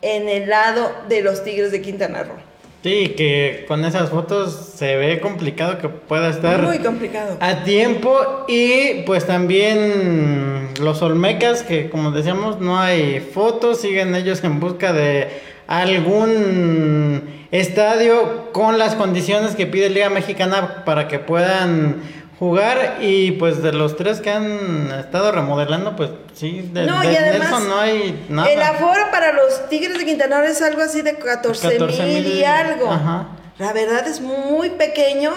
[0.02, 2.47] en el lado de los Tigres de Quintana Roo.
[2.88, 7.36] Sí, que con esas fotos se ve complicado que pueda estar Muy complicado.
[7.42, 14.42] a tiempo y pues también los Olmecas que como decíamos no hay fotos, siguen ellos
[14.46, 15.28] en busca de
[15.68, 21.98] algún estadio con las condiciones que pide Liga Mexicana para que puedan
[22.40, 27.08] jugar y pues de los tres que han estado remodelando pues sí, de, No, y
[27.08, 28.52] de además, Nelson no hay nada.
[28.52, 32.28] El aforo para los Tigres de Quintana Roo es algo así de 14 mil 14,000
[32.28, 32.92] y algo.
[32.92, 33.28] ajá.
[33.58, 35.34] La verdad es muy pequeño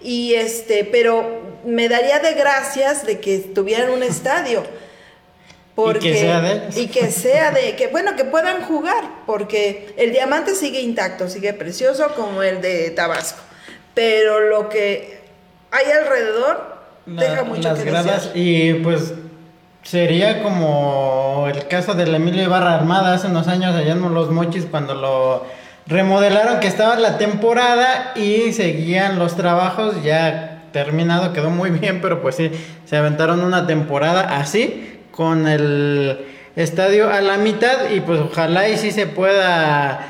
[0.00, 4.62] y este, pero me daría de gracias de que tuvieran un estadio.
[5.74, 10.54] Porque, sea de y que sea de que bueno que puedan jugar porque el diamante
[10.54, 13.40] sigue intacto sigue precioso como el de Tabasco
[13.92, 15.15] pero lo que
[15.76, 19.14] hay alrededor La- deja mucho las que gradas y pues
[19.82, 24.66] sería como el caso del Emilio Ibarra Armada hace unos años allá en Los Mochis
[24.70, 25.44] cuando lo
[25.86, 32.20] remodelaron que estaba la temporada y seguían los trabajos ya terminado quedó muy bien pero
[32.20, 32.50] pues sí
[32.84, 38.76] se aventaron una temporada así con el estadio a la mitad y pues ojalá y
[38.78, 40.00] sí se pueda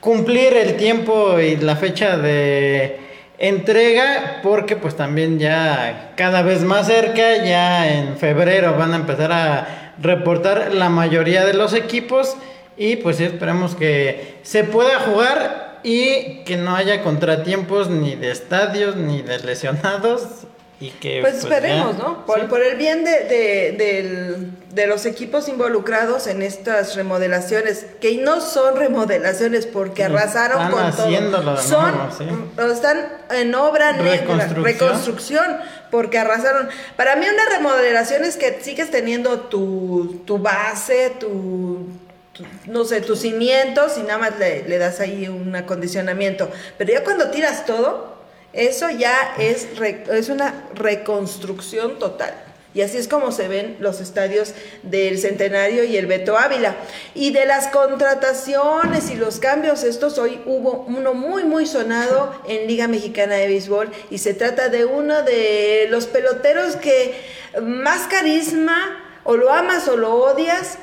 [0.00, 2.98] cumplir el tiempo y la fecha de
[3.38, 9.32] entrega porque pues también ya cada vez más cerca ya en febrero van a empezar
[9.32, 12.36] a reportar la mayoría de los equipos.
[12.76, 18.96] Y pues esperemos que se pueda jugar y que no haya contratiempos ni de estadios
[18.96, 20.46] ni de lesionados
[20.80, 22.24] y que Pues ya- esperemos, ¿no?
[22.24, 22.46] Por, sí.
[22.46, 24.36] por el bien de, de-
[24.72, 30.96] de los equipos involucrados en estas remodelaciones, que no son remodelaciones porque arrasaron están con
[31.32, 31.56] todo.
[31.56, 32.72] de Son, nuevo, sí.
[32.72, 34.64] están en obra negra, Reconstrucción.
[34.64, 35.56] reconstrucción,
[35.90, 36.68] porque arrasaron.
[36.96, 41.88] Para mí una remodelación es que sigues teniendo tu, tu base, tu,
[42.34, 46.48] tu- no sé, tus cimientos y nada más le, le das ahí un acondicionamiento.
[46.76, 48.17] Pero ya cuando tiras todo,
[48.52, 52.34] eso ya es, re- es una reconstrucción total.
[52.74, 56.76] Y así es como se ven los estadios del Centenario y el Beto Ávila.
[57.14, 62.68] Y de las contrataciones y los cambios, estos hoy hubo uno muy, muy sonado en
[62.68, 63.90] Liga Mexicana de Béisbol.
[64.10, 67.14] Y se trata de uno de los peloteros que
[67.62, 70.78] más carisma, o lo amas o lo odias,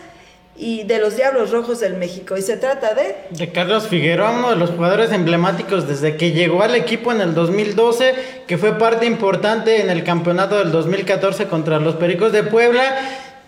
[0.58, 2.38] y de los Diablos Rojos del México.
[2.38, 3.16] Y se trata de...
[3.32, 7.34] De Carlos Figueroa, uno de los jugadores emblemáticos desde que llegó al equipo en el
[7.34, 8.16] 2012,
[8.48, 12.84] que fue parte importante en el campeonato del 2014 contra los Pericos de Puebla.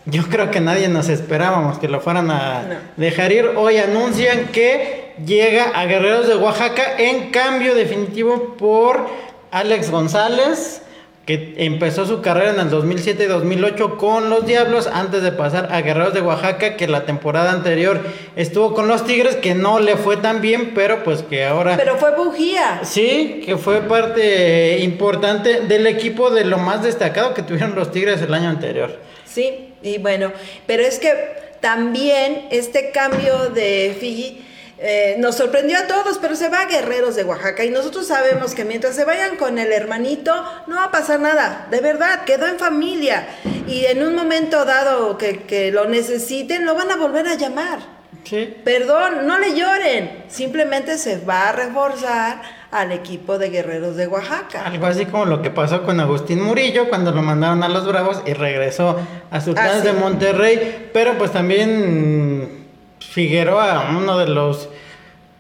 [0.05, 2.75] Yo creo que nadie nos esperábamos que lo fueran a No.
[2.97, 3.45] dejar ir.
[3.55, 9.05] Hoy anuncian que llega a Guerreros de Oaxaca en cambio definitivo por
[9.51, 10.81] Alex González,
[11.27, 15.67] que empezó su carrera en el 2007 y 2008 con los Diablos antes de pasar
[15.73, 17.99] a Guerreros de Oaxaca, que la temporada anterior
[18.37, 21.75] estuvo con los Tigres, que no le fue tan bien, pero pues que ahora...
[21.75, 22.79] Pero fue bujía.
[22.83, 28.21] Sí, que fue parte importante del equipo de lo más destacado que tuvieron los Tigres
[28.21, 28.97] el año anterior.
[29.25, 30.31] Sí, y bueno,
[30.65, 31.13] pero es que
[31.59, 34.46] también este cambio de Fiji
[34.79, 38.53] eh, nos sorprendió a todos, pero se va a Guerreros de Oaxaca y nosotros sabemos
[38.53, 40.33] que mientras se vayan con el hermanito
[40.67, 43.27] no va a pasar nada, de verdad, quedó en familia
[43.67, 47.79] y en un momento dado que, que lo necesiten lo van a volver a llamar.
[48.23, 48.55] Sí.
[48.65, 54.63] Perdón, no le lloren, simplemente se va a reforzar al equipo de Guerreros de Oaxaca.
[54.65, 58.21] Algo así como lo que pasó con Agustín Murillo cuando lo mandaron a los Bravos
[58.25, 58.99] y regresó
[59.31, 59.87] a Sultanes Ah, sí.
[59.87, 60.89] de Monterrey.
[60.91, 62.56] Pero pues también
[62.99, 64.69] Figueroa, uno de los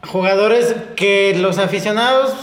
[0.07, 2.33] jugadores que los aficionados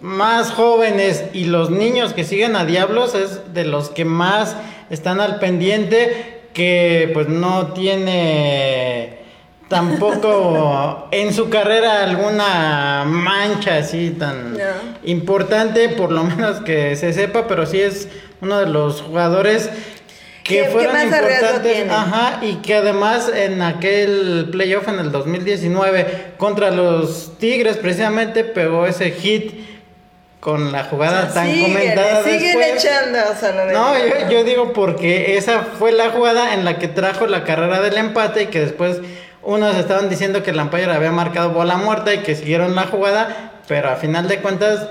[0.00, 4.56] más jóvenes y los niños que siguen a Diablos es de los que más
[4.90, 9.18] están al pendiente que pues no tiene
[9.68, 14.58] tampoco en su carrera alguna mancha así tan No.
[15.04, 18.08] importante, por lo menos que se sepa, pero sí es
[18.40, 19.70] uno de los jugadores
[20.52, 21.90] que ¿Qué- qué fueron más importantes, tiene?
[21.92, 28.86] ajá, y que además en aquel playoff en el 2019 contra los Tigres precisamente pegó
[28.86, 29.52] ese hit
[30.40, 32.84] con la jugada tan Síguele, comentada después.
[32.84, 33.72] echando, Salvador.
[33.72, 37.80] No, yo, yo digo porque esa fue la jugada en la que trajo la carrera
[37.80, 38.98] del empate y que después
[39.42, 43.52] unos estaban diciendo que el umpire había marcado bola muerta y que siguieron la jugada,
[43.68, 44.88] pero a final de cuentas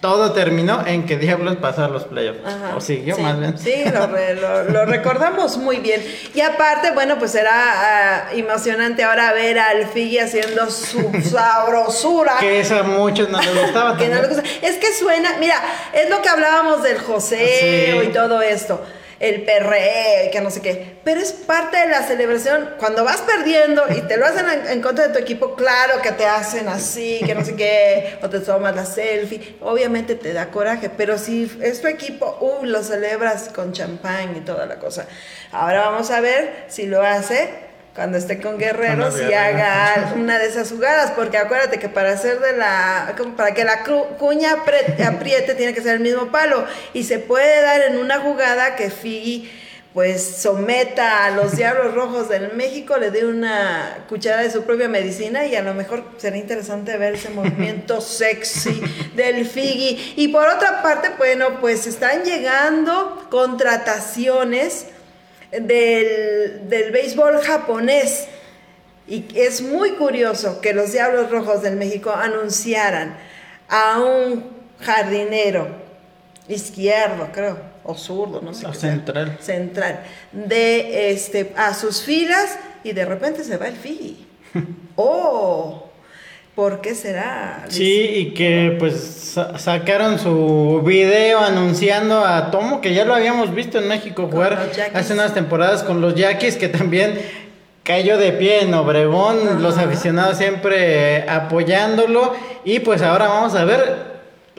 [0.00, 2.40] todo terminó en que Diablos pasó a los playoffs.
[2.44, 3.58] Ajá, O siguió sí, más bien.
[3.58, 6.02] Sí, lo, re- lo- lo recordamos muy bien.
[6.34, 12.36] Y aparte, bueno, pues será ah, emocionante ahora ver al Figi haciendo su sabrosura.
[12.40, 14.22] Que eso a muchos no les gustaba Que no también.
[14.22, 14.66] le gusta.
[14.66, 15.56] Es que suena, mira,
[15.92, 18.06] es lo que hablábamos del joseo Sí.
[18.08, 18.82] y todo esto.
[19.20, 20.96] El perreo y que no sé qué.
[21.04, 22.70] Pero es parte de la celebración.
[22.78, 26.10] Cuando vas perdiendo y te lo hacen en, en contra de tu equipo, claro que
[26.12, 29.56] te hacen así, que no sé qué, o te tomas la selfie.
[29.60, 34.40] Obviamente te da coraje, pero si es tu equipo, uh, lo celebras con champán y
[34.40, 35.06] toda la cosa.
[35.52, 37.69] Ahora vamos a ver si lo hace
[38.00, 42.40] cuando esté con guerreros y haga una de esas jugadas, porque acuérdate que para hacer
[42.40, 43.84] de la, para que la
[44.18, 48.74] cuña apriete tiene que ser el mismo palo y se puede dar en una jugada
[48.74, 49.50] que Figi
[49.92, 54.88] pues someta a los Diablos Rojos del México, le dé una cuchara de su propia
[54.88, 58.80] medicina y a lo mejor será interesante ver ese movimiento sexy
[59.14, 60.14] del Figi.
[60.16, 64.86] Y por otra parte, bueno, pues están llegando contrataciones
[65.52, 68.26] del, del béisbol japonés.
[69.06, 73.16] Y es muy curioso que los Diablos Rojos del México anunciaran
[73.68, 74.44] a un
[74.80, 75.68] jardinero
[76.48, 78.66] izquierdo, creo, o zurdo, no sé.
[78.66, 79.38] Qué sea, central.
[79.40, 80.00] Central.
[80.32, 84.26] De este a sus filas y de repente se va el Fiji.
[84.96, 85.89] ¡Oh!
[86.60, 87.64] ¿Por qué será?
[87.68, 93.54] Sí, y que pues sa- sacaron su video anunciando a Tomo, que ya lo habíamos
[93.54, 97.18] visto en México jugar hace unas temporadas con los Yaquis, que también
[97.82, 102.34] cayó de pie en Obregón, los aficionados siempre apoyándolo,
[102.66, 103.96] y pues ahora vamos a ver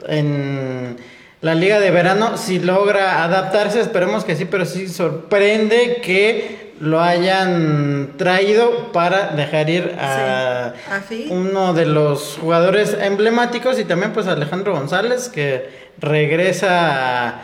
[0.08, 0.96] en
[1.40, 7.00] la liga de verano si logra adaptarse, esperemos que sí, pero sí sorprende que lo
[7.00, 10.72] hayan traído para dejar ir a
[11.08, 17.36] Sí, uno de los jugadores emblemáticos y también pues Alejandro González que regresa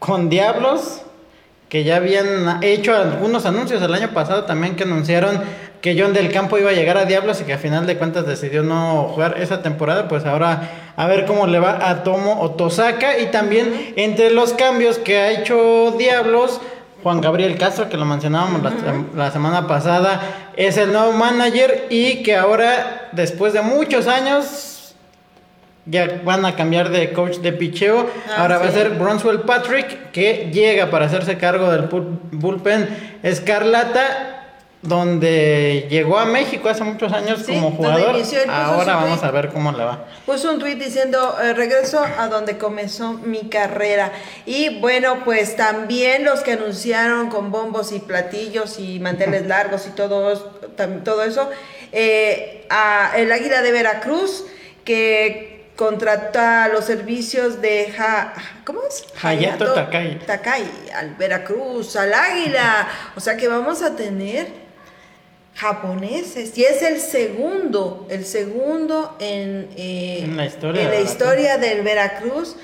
[0.00, 1.02] con Diablos
[1.68, 5.40] que ya habían hecho algunos anuncios el año pasado también que anunciaron
[5.80, 8.26] que John del Campo iba a llegar a Diablos y que a final de cuentas
[8.26, 13.20] decidió no jugar esa temporada, pues ahora a ver cómo le va a Tomo Otosaka
[13.20, 16.60] y también entre los cambios que ha hecho Diablos
[17.02, 18.72] Juan Gabriel Castro, que lo mencionábamos la,
[19.14, 20.20] la semana pasada,
[20.56, 24.94] es el nuevo manager y que ahora, después de muchos años,
[25.86, 28.08] ya van a cambiar de coach de picheo.
[28.28, 31.88] Ah, ahora va a ser Bronswell Patrick, que llega para hacerse cargo del
[32.32, 34.29] bullpen Escarlata,
[34.82, 38.16] donde llegó a México hace muchos años Sí, como jugador.
[38.48, 40.06] Ahora vamos a ver cómo le va.
[40.24, 44.10] Puso un tuit diciendo, eh, regreso a donde comenzó mi carrera.
[44.46, 49.90] Y bueno, pues también los que anunciaron con bombos y platillos y manteles largos y
[49.90, 50.34] todo,
[51.04, 51.50] todo eso,
[51.92, 54.44] eh, a el Águila de Veracruz,
[54.84, 58.32] que contrata los servicios de, Ja-
[58.64, 59.04] ¿cómo es?
[59.22, 60.18] Hayato Takai.
[60.26, 60.64] Takai,
[60.94, 62.86] al Veracruz, al Águila.
[63.16, 64.69] O sea que vamos a tener
[65.60, 66.56] japoneses.
[66.56, 71.82] Y es el segundo, el segundo en, eh, En la historia en la historia del
[71.82, 72.56] Veracruz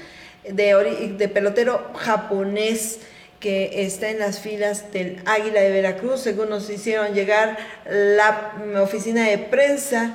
[0.48, 3.00] de, de pelotero japonés
[3.38, 9.28] que está en las filas del Águila de Veracruz, según nos hicieron llegar la oficina
[9.28, 10.14] de prensa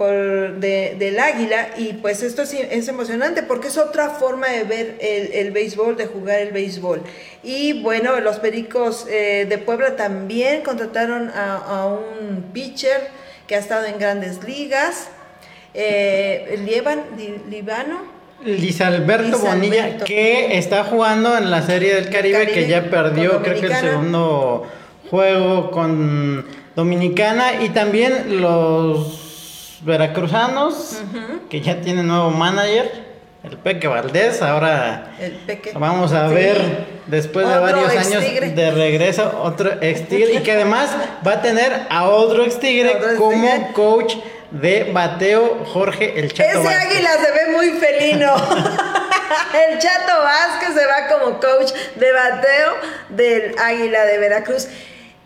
[0.00, 4.64] por, de- del Águila y pues esto es, es emocionante porque es otra forma de
[4.64, 7.02] ver el, el béisbol, de jugar el béisbol.
[7.42, 13.08] Y bueno, los Pericos eh, de Puebla también contrataron a, a un pitcher
[13.46, 15.08] que ha estado en grandes ligas,
[15.74, 18.00] eh, Lieban, Li- Libano.
[18.80, 20.06] Alberto Bonilla, Alberto.
[20.06, 23.74] que está jugando en la Serie del Caribe, Caribe, que ya perdió, creo que el
[23.74, 24.66] segundo
[25.10, 29.19] juego con Dominicana, y también los
[29.82, 30.98] veracruzanos,
[31.48, 33.08] que ya tienen nuevo manager,
[33.42, 35.72] el Peque Valdés, ahora El peque.
[35.74, 36.34] vamos a Sí.
[36.34, 36.60] ver
[37.06, 40.90] después de varios años de regreso otro ex tigre y que además
[41.26, 44.14] va a tener a otro ex tigre Otro como coach
[44.50, 46.86] de bateo Jorge el Chato Ese Vázquez.
[46.92, 48.34] águila se ve muy felino.
[49.70, 52.72] El Chato Vázquez se va como coach de bateo
[53.10, 54.66] del Águila de Veracruz.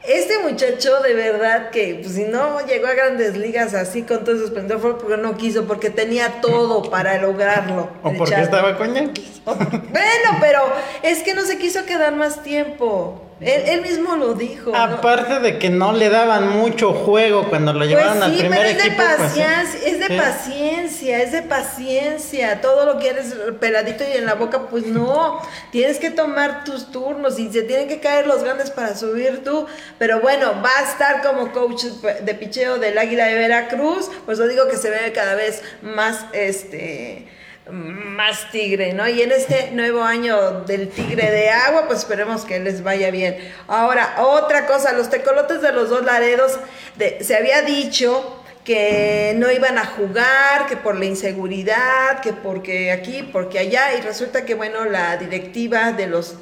[0.07, 4.37] Este muchacho de verdad que pues, si no llegó a grandes ligas así con todo
[4.37, 7.89] su esplendor fue porque no quiso, porque tenía todo para lograrlo.
[8.03, 9.41] o porque estaba con Yankees.
[9.47, 10.61] Bueno, pero
[11.03, 13.24] es que no se quiso quedar más tiempo.
[13.41, 14.71] Él, él mismo lo dijo.
[14.71, 14.77] ¿no?
[14.77, 18.59] Aparte de que no le daban mucho juego cuando lo llevaron Pues al sí, primer
[18.59, 19.03] pero es de equipo.
[19.05, 20.17] pues, paciencia, es de sí.
[20.17, 22.61] paciencia, es de paciencia.
[22.61, 25.41] Todo lo quieres peladito y en la boca, pues no.
[25.73, 29.67] Tienes que tomar tus turnos y se tienen que caer los grandes para subir tú.
[29.99, 34.11] Pero bueno, va a estar como coach de picheo del Águila de Veracruz.
[34.27, 37.27] Pues lo digo que se ve cada vez más este
[37.71, 39.09] más tigre, ¿no?
[39.09, 43.37] Y en este nuevo año del tigre de agua, pues esperemos que les vaya bien.
[43.69, 46.59] Ahora, otra cosa, los tecolotes de los dos laredos,
[46.97, 52.93] de- se había dicho que no iban a jugar, que por la inseguridad, que porque
[52.93, 56.37] aquí, porque allá, y resulta que, bueno, la directiva de los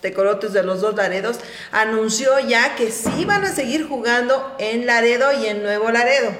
[0.00, 1.40] Tecolotes de los dos Laredos,
[1.72, 6.30] anunció ya que sí van a seguir jugando en Laredo y en Nuevo Laredo.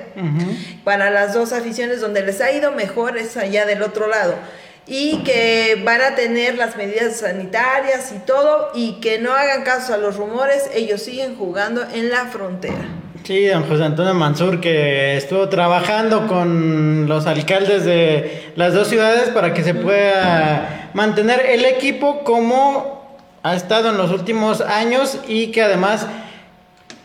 [0.84, 4.34] Para las dos aficiones donde les ha ido mejor es allá del otro lado.
[4.86, 9.92] Y que van a tener las medidas sanitarias y todo, y que no hagan caso
[9.92, 12.86] a los rumores, ellos siguen jugando en la frontera.
[13.24, 19.28] Sí, don José Antonio Mansur, que estuvo trabajando con los alcaldes de las dos ciudades
[19.30, 22.97] para que se pueda mantener el equipo como
[23.43, 26.07] ha estado en los últimos años y que además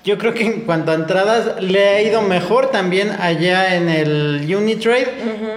[0.04, 4.54] yo creo que en cuanto a entradas le ha ido mejor también allá en el
[4.54, 5.08] Unitrade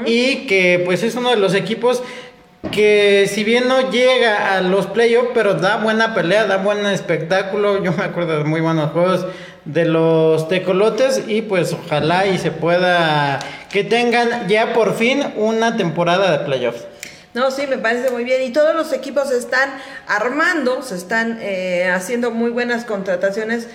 [0.07, 2.03] y que pues es uno de los equipos
[2.71, 7.83] que si bien no llega a los playoffs, pero da buena pelea, da buen espectáculo.
[7.83, 9.27] Yo me acuerdo de muy buenos juegos
[9.65, 13.39] de los tecolotes y pues ojalá y se pueda
[13.71, 16.87] que tengan ya por fin una temporada de playoffs.
[17.37, 18.41] No, sí, me parece muy bien.
[18.45, 19.69] Y todos los equipos se están
[20.07, 23.69] armando, se están eh, haciendo muy buenas contrataciones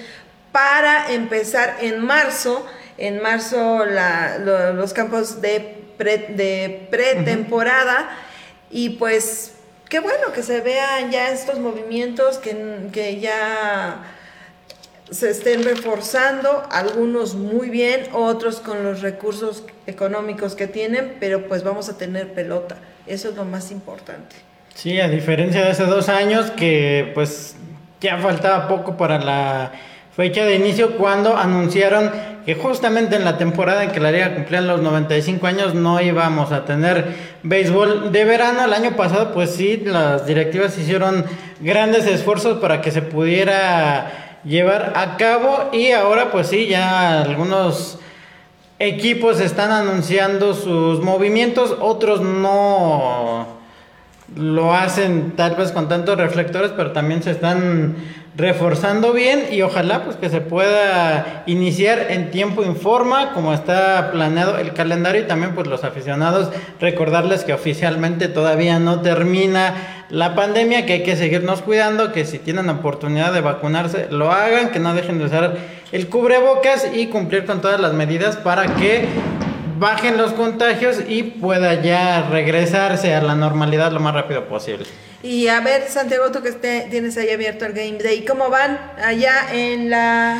[0.52, 2.66] para empezar en marzo.
[2.98, 8.10] En marzo los campos de, de pretemporada.
[8.72, 9.52] Y pues
[9.90, 14.12] qué bueno que se vean ya estos movimientos que, que ya
[15.12, 21.64] se estén reforzando, algunos muy bien, otros con los recursos económicos que tienen, pero pues
[21.64, 22.78] vamos a tener pelota.
[23.08, 24.36] Eso es lo más importante.
[24.74, 27.56] Sí, a diferencia de hace dos años que pues
[28.00, 29.72] ya faltaba poco para la
[30.16, 32.12] fecha de inicio cuando anunciaron
[32.46, 36.52] que justamente en la temporada en que la liga cumplía los 95 años no íbamos
[36.52, 38.66] a tener béisbol de verano.
[38.66, 41.26] El año pasado pues sí, las directivas hicieron
[41.60, 48.00] grandes esfuerzos para que se pudiera llevar a cabo y ahora pues sí, ya algunos
[48.82, 53.48] equipos están anunciando sus movimientos, otros no
[54.36, 57.96] lo hacen tal vez con tantos reflectores, pero también se están
[58.36, 64.12] reforzando bien y ojalá pues que se pueda iniciar en tiempo y forma como está
[64.12, 65.22] planeado el calendario.
[65.22, 71.04] Y también pues los aficionados recordarles que oficialmente todavía no termina la pandemia, que hay
[71.04, 75.26] que seguirnos cuidando, que si tienen oportunidad de vacunarse lo hagan, que no dejen de
[75.26, 75.58] usar
[75.92, 79.06] el cubrebocas y cumplir con todas las medidas para que
[79.82, 84.86] bajen los contagios y pueda ya regresarse a la normalidad lo más rápido posible.
[85.24, 89.52] Y a ver, Santiago, tú que tienes ahí abierto el Game Day, ¿cómo van allá
[89.52, 90.40] en la...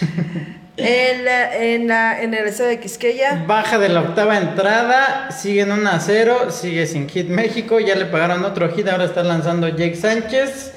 [0.76, 3.44] en, la, en, la, en el estado de Quisqueya?
[3.46, 8.04] Baja de la octava entrada, siguen 1 a 0, sigue sin hit México, ya le
[8.04, 10.75] pagaron otro hit, ahora está lanzando Jake Sánchez.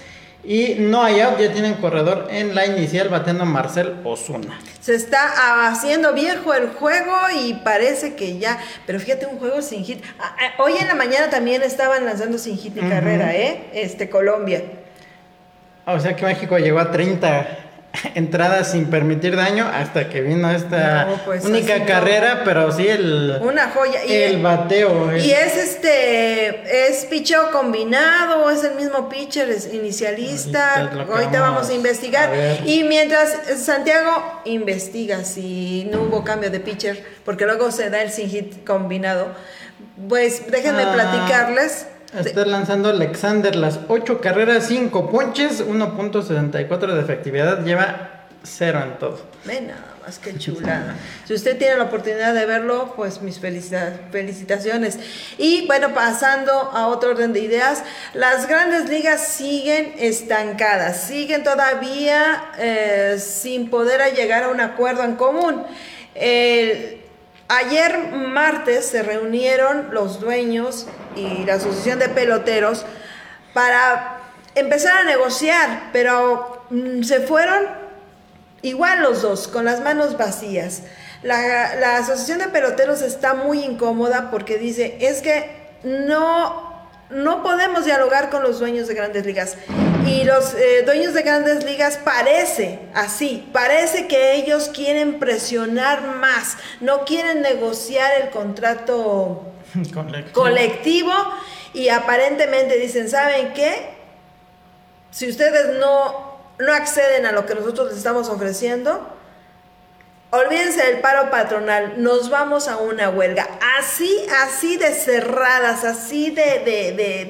[0.50, 4.60] Y no hay out, ya tienen corredor en la inicial batiendo Marcel Osuna.
[4.82, 9.86] Se está haciendo viejo el juego y parece que ya, pero fíjate un juego sin
[9.86, 10.04] hit.
[10.20, 13.70] Ah, ah, hoy en la mañana también estaban lanzando sin hit y carrera, ¿eh?
[13.74, 14.64] Este Colombia.
[15.86, 17.69] O sea que México llegó a 30
[18.16, 23.70] entradas sin permitir daño hasta que vino esta pues, única carrera, pero sí el una
[23.70, 29.74] joya y el bateo y es este es picheo combinado, es el mismo pitcher es
[29.74, 30.90] inicialista.
[31.10, 32.32] Ahorita, vamos a investigar
[32.66, 38.12] y mientras Santiago investiga si no hubo cambio de pitcher, porque luego se da el
[38.12, 39.34] sin hit combinado.
[40.08, 40.94] Pues déjenme ah.
[40.94, 48.98] platicarles Está lanzando Alexander las 8 carreras, 5 ponches, 1.64 de efectividad, lleva 0 en
[48.98, 49.20] todo.
[49.46, 50.96] Ve nada más que chulada.
[51.26, 54.98] si usted tiene la oportunidad de verlo, pues mis felicitaciones.
[55.38, 57.84] Y bueno, pasando a otro orden de ideas,
[58.16, 65.16] las grandes ligas siguen estancadas, siguen todavía eh, sin poder llegar a un acuerdo en
[65.16, 65.64] común.
[66.16, 67.00] El,
[67.52, 70.86] Ayer martes se reunieron los dueños
[71.16, 72.86] y la asociación de peloteros
[73.54, 74.20] para
[74.56, 77.66] empezar a negociar, pero mm, se fueron
[78.62, 80.84] igual los dos, con las manos vacías.
[81.22, 85.50] La, asociación de peloteros está muy incómoda porque dice, es que
[85.84, 89.58] no, no podemos dialogar con los dueños de grandes ligas.
[90.06, 96.58] Y los eh, dueños de grandes ligas parece así, parece que ellos quieren presionar más,
[96.80, 99.44] no quieren negociar el contrato
[100.34, 101.14] colectivo.
[101.74, 103.98] y aparentemente dicen, ¿saben qué?
[105.12, 109.20] Si ustedes no, no acceden a lo que nosotros les estamos ofreciendo,
[110.32, 113.48] Olvídense del paro patronal, nos vamos a una huelga.
[113.80, 116.60] Así, así de cerradas, así de,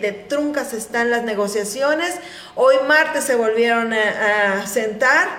[0.02, 2.16] de, truncas están las negociaciones.
[2.56, 5.30] Hoy martes se volvieron a, sentar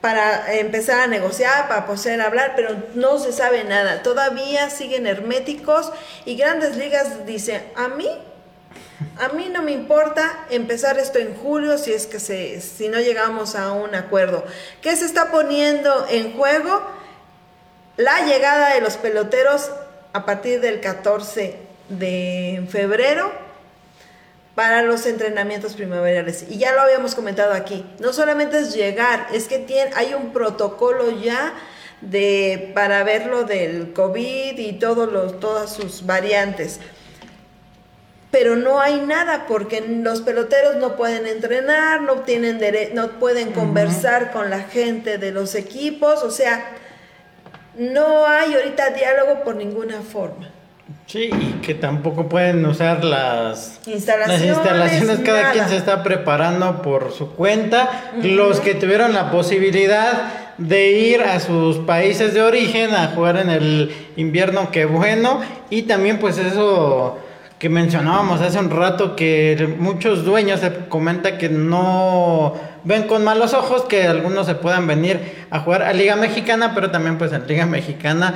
[0.00, 4.02] para empezar a negociar, para poder hablar, pero no se sabe nada.
[4.02, 5.92] Todavía siguen herméticos
[6.24, 8.08] y grandes ligas dicen, a mí
[9.18, 13.00] A mí no me importa empezar esto en julio si es que se, si no
[13.00, 14.44] llegamos a un acuerdo.
[14.82, 16.82] ¿Qué se está poniendo en juego?
[17.96, 19.70] La llegada de los peloteros
[20.12, 21.56] a partir del 14
[21.88, 23.32] de febrero
[24.54, 26.44] para los entrenamientos primaverales.
[26.48, 27.84] Y ya lo habíamos comentado aquí.
[28.00, 31.54] No solamente es llegar, es que tiene, hay un protocolo ya
[32.00, 36.80] de, para ver lo del COVID y todos los, todas sus variantes
[38.30, 42.60] pero no hay nada porque los peloteros no pueden entrenar, no tienen
[42.94, 46.76] no pueden conversar con la gente de los equipos, o sea,
[47.76, 50.52] no hay ahorita diálogo por ninguna forma.
[51.10, 56.82] Sí, y que tampoco pueden usar las instalaciones, las instalaciones cada quien se está preparando
[56.82, 58.12] por su cuenta.
[58.22, 63.50] Los que tuvieron la posibilidad de ir a sus países de origen a jugar en
[63.50, 67.18] el invierno, qué bueno, y también pues eso
[67.58, 72.54] que mencionábamos hace un rato que muchos dueños se comenta que no
[72.84, 76.92] ven con malos ojos que algunos se puedan venir a jugar a Liga Mexicana, pero
[76.92, 78.34] también pues en Liga Mexicana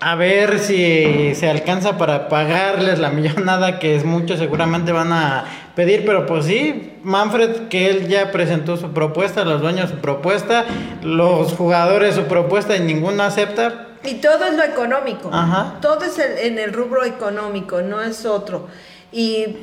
[0.00, 5.44] a ver si se alcanza para pagarles la millonada que es mucho seguramente van a
[5.74, 10.64] pedir, pero pues sí, Manfred que él ya presentó su propuesta, los dueños su propuesta,
[11.02, 15.30] los jugadores su propuesta y ninguno acepta, y todo es lo económico.
[15.82, 18.68] Todo es en el rubro económico, no es otro.
[19.12, 19.58] Y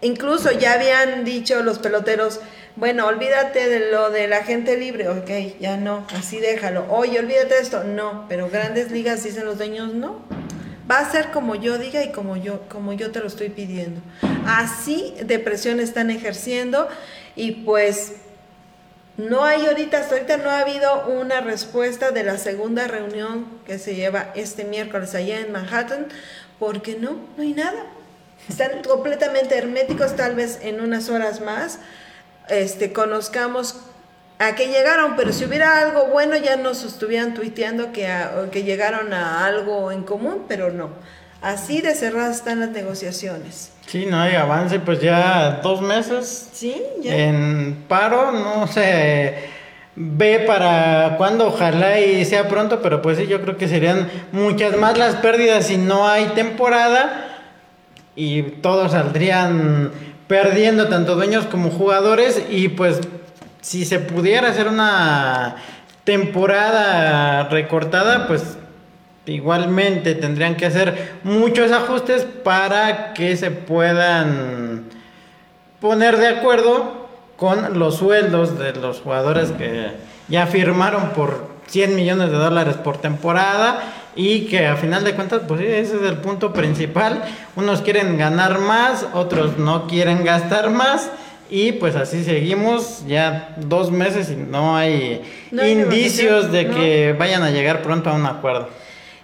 [0.00, 2.40] incluso ya habían dicho los peloteros,
[2.76, 6.84] bueno, olvídate de lo de la gente libre, ok, ya no, así déjalo.
[6.90, 10.20] Oye, olvídate de esto, no, pero grandes ligas dicen los dueños, no.
[10.88, 14.00] Va a ser como yo diga y como yo, como yo te lo estoy pidiendo.
[14.46, 16.86] Así de presión están ejerciendo
[17.34, 18.12] y pues
[19.16, 23.78] no hay ahorita, hasta ahorita no ha habido una respuesta de la segunda reunión que
[23.78, 26.08] se lleva este miércoles allá en Manhattan,
[26.58, 27.86] porque no, no hay nada.
[28.50, 31.78] Están completamente herméticos, tal vez en unas horas más
[32.48, 33.76] este, conozcamos
[34.38, 38.08] a qué llegaron, pero si hubiera algo bueno ya nos estuvieran tuiteando que,
[38.52, 40.90] que llegaron a algo en común, pero no.
[41.40, 43.72] Así de cerradas están las negociaciones.
[43.86, 46.82] Sí, no hay avance, pues ya dos meses ¿Sí?
[47.00, 47.14] ¿Ya?
[47.14, 49.34] en paro, no se
[49.94, 54.76] ve para cuándo, ojalá y sea pronto, pero pues sí, yo creo que serían muchas
[54.76, 57.28] más las pérdidas si no hay temporada
[58.16, 59.92] y todos saldrían
[60.26, 63.00] perdiendo, tanto dueños como jugadores, y pues
[63.60, 65.56] si se pudiera hacer una
[66.04, 68.56] temporada recortada, pues
[69.26, 74.84] Igualmente tendrían que hacer muchos ajustes para que se puedan
[75.80, 79.90] poner de acuerdo con los sueldos de los jugadores que
[80.28, 83.80] ya firmaron por 100 millones de dólares por temporada
[84.16, 87.22] y que a final de cuentas, pues ese es el punto principal.
[87.54, 91.10] Unos quieren ganar más, otros no quieren gastar más.
[91.48, 97.50] Y pues así seguimos ya dos meses y no hay, indicios de que vayan a
[97.50, 98.68] llegar pronto a un acuerdo.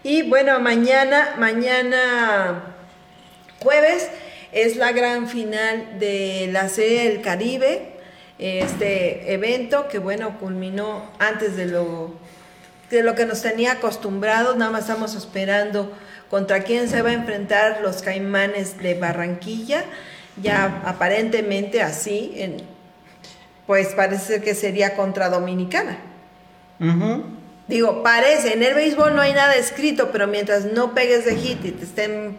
[0.05, 2.63] Y bueno, mañana, mañana
[3.61, 4.09] jueves
[4.53, 7.95] es la gran final de la Serie del Caribe,
[8.39, 12.15] este evento que bueno, culminó antes de lo,
[12.97, 15.93] de lo que nos tenía acostumbrados, nada más estamos esperando
[16.29, 19.85] contra quién se va a enfrentar los caimanes de Barranquilla,
[20.43, 22.59] ya aparentemente así, en,
[23.67, 25.99] pues parece que sería contra Dominicana.
[27.69, 31.65] Digo, parece, en el béisbol no hay nada escrito, pero mientras no pegues de hit
[31.65, 32.39] y te estén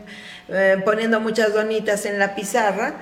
[0.49, 2.95] eh, poniendo muchas donitas en la pizarra,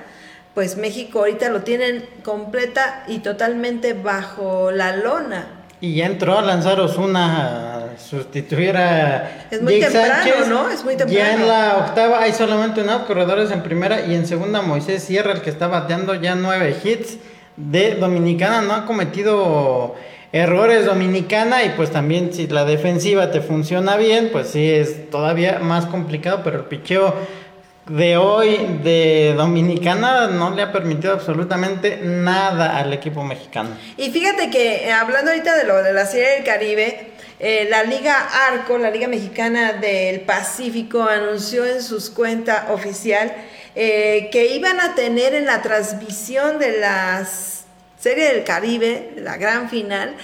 [0.54, 5.61] pues México ahorita lo tienen completa y totalmente bajo la lona.
[5.82, 10.70] Y ya entró a lanzar Osuna a sustituir a Es muy temprano, ¿no?
[10.70, 11.12] Es muy temprano.
[11.12, 15.32] Ya en la octava hay solamente unos corredores en primera y en segunda Moisés Sierra,
[15.32, 17.18] el que está bateando ya nueve hits
[17.56, 19.96] de Dominicana, no ha cometido
[20.30, 25.58] errores Dominicana y pues también si la defensiva te funciona bien, pues sí es todavía
[25.58, 27.12] más complicado, pero el picheo
[27.86, 33.70] de hoy de Dominicana no le ha permitido absolutamente nada al equipo mexicano.
[33.96, 37.82] Y fíjate que eh, hablando ahorita de lo de la Serie del Caribe, eh, la
[37.82, 38.14] Liga
[38.48, 43.34] Arco, la Liga Mexicana del Pacífico, anunció en sus cuentas oficial
[43.74, 47.64] eh, que iban a tener en la transmisión de las
[47.98, 50.16] Serie del Caribe, la gran final,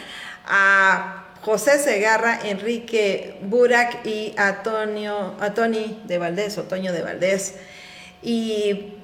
[0.46, 7.54] a José Segarra, Enrique Burak y a, Tony de Valdés, Otoño de Valdés.
[8.22, 8.94] Y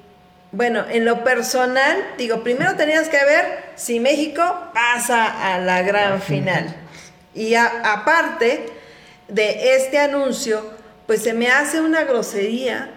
[0.51, 6.21] bueno, en lo personal, digo, primero tenías que ver si México pasa a la gran
[6.21, 6.75] final.
[7.33, 8.67] Y aparte
[9.27, 10.65] de este anuncio,
[11.07, 12.89] pues se me hace una grosería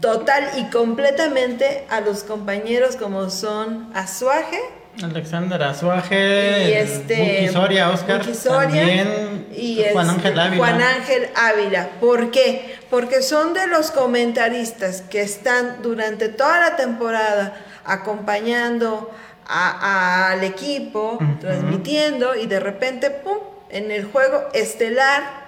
[0.00, 4.60] total y completamente a los compañeros como son Azuaje,
[5.02, 10.56] Alexander Azuaje, y este Buki Soria, Oscar, Buki Soria, también y Juan este, Ángel Ávila.
[10.56, 11.88] Juan Ángel Ávila.
[12.00, 12.76] ¿Por qué?
[12.90, 19.10] Porque son de los comentaristas que están durante toda la temporada acompañando
[19.46, 23.38] a- al equipo, transmitiendo y de repente, ¡pum!,
[23.70, 25.46] en el juego estelar.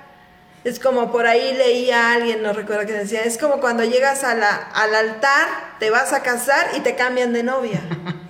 [0.64, 4.24] Es como por ahí leía a alguien, no recuerdo que decía, es como cuando llegas
[4.24, 5.46] a la, al altar,
[5.78, 7.80] te vas a casar y te cambian de novia.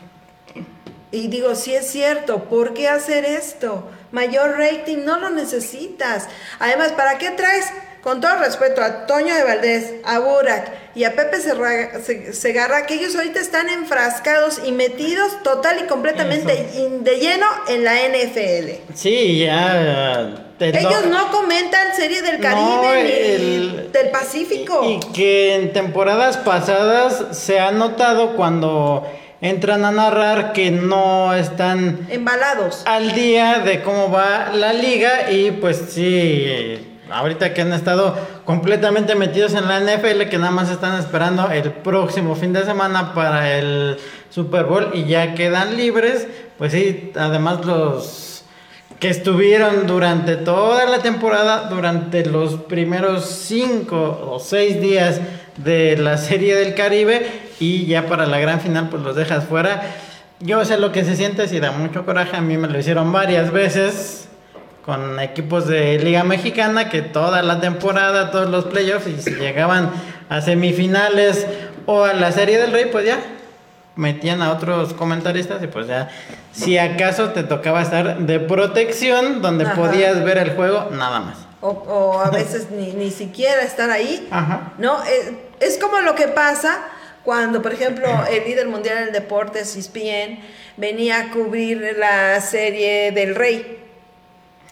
[1.10, 3.88] Y digo, sí es cierto, ¿por qué hacer esto?
[4.12, 6.28] Mayor rating, no lo necesitas.
[6.58, 7.66] Además, ¿para qué traes,
[8.02, 11.38] con todo respeto, a Toño de Valdés, a Burak y a Pepe
[12.32, 17.84] Segarra, que ellos ahorita están enfrascados y metidos total y completamente in- de lleno en
[17.84, 18.92] la NFL?
[18.94, 20.44] Sí, ya.
[20.60, 24.82] Ellos no comentan serie del Caribe No, ni del Pacífico.
[24.84, 29.06] Y, y que en temporadas pasadas se ha notado cuando
[29.40, 32.82] entran a narrar que no están Embalados.
[32.86, 38.16] al día de cómo va la liga y pues sí, eh, ahorita que han estado
[38.44, 43.14] completamente metidos en la NFL, que nada más están esperando el próximo fin de semana
[43.14, 43.98] para el
[44.30, 46.26] Super Bowl y ya quedan libres,
[46.56, 48.44] pues sí, además los
[48.98, 55.20] que estuvieron durante toda la temporada, durante los primeros cinco o seis días
[55.56, 59.82] de la Serie del Caribe y ya para la gran final pues los dejas fuera.
[60.40, 63.12] Yo sé lo que se siente, si da mucho coraje, a mí me lo hicieron
[63.12, 64.28] varias veces
[64.84, 69.90] con equipos de Liga Mexicana que toda la temporada, todos los playoffs y si llegaban
[70.30, 71.46] a semifinales
[71.86, 73.18] o a la Serie del Rey pues ya
[73.96, 76.08] metían a otros comentaristas y pues ya
[76.52, 79.74] si acaso te tocaba estar de protección donde Ajá.
[79.74, 81.36] podías ver el juego nada más.
[81.60, 84.28] O, o a veces ni, ni siquiera estar ahí.
[84.30, 84.72] Ajá.
[84.78, 86.78] No, Eh, es como lo que pasa
[87.24, 90.40] cuando, por ejemplo, el líder mundial del deporte, ESPN,
[90.76, 93.84] venía a cubrir la serie del Rey.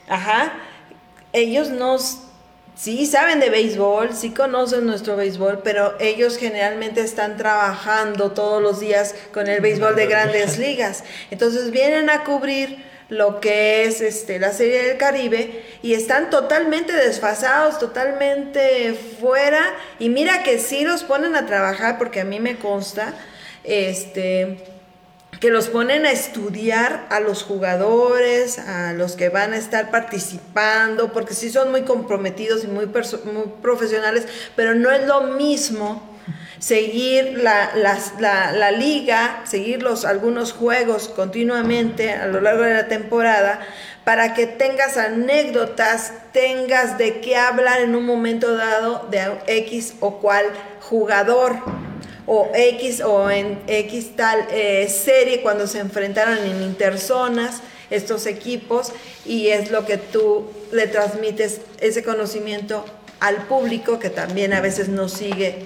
[0.09, 0.53] Ajá.
[1.33, 2.21] Ellos nos
[2.77, 8.81] sí saben de béisbol, sí conocen nuestro béisbol, pero ellos generalmente están trabajando todos los
[8.81, 11.03] días con el béisbol de grandes ligas.
[11.31, 16.93] Entonces vienen a cubrir lo que es este la serie del Caribe y están totalmente
[16.93, 22.57] desfasados, totalmente fuera y mira que sí los ponen a trabajar porque a mí me
[22.57, 23.15] consta
[23.63, 24.59] este
[25.41, 31.13] que los ponen a estudiar a los jugadores, a los que van a estar participando,
[31.13, 36.16] porque sí son muy comprometidos y muy, profesionales, pero no es lo mismo
[36.59, 42.89] seguir la, la- la liga, seguir los, algunos juegos continuamente a lo largo de la
[42.89, 43.61] temporada,
[44.05, 50.19] para que tengas anécdotas, tengas de qué hablar en un momento dado de X o
[50.19, 50.47] cual
[50.81, 51.57] jugador
[52.27, 58.93] o X o en X tal eh, serie cuando se enfrentaron en interzonas estos equipos
[59.25, 62.85] y es lo que tú le transmites ese conocimiento
[63.21, 65.65] al público que también a veces nos sigue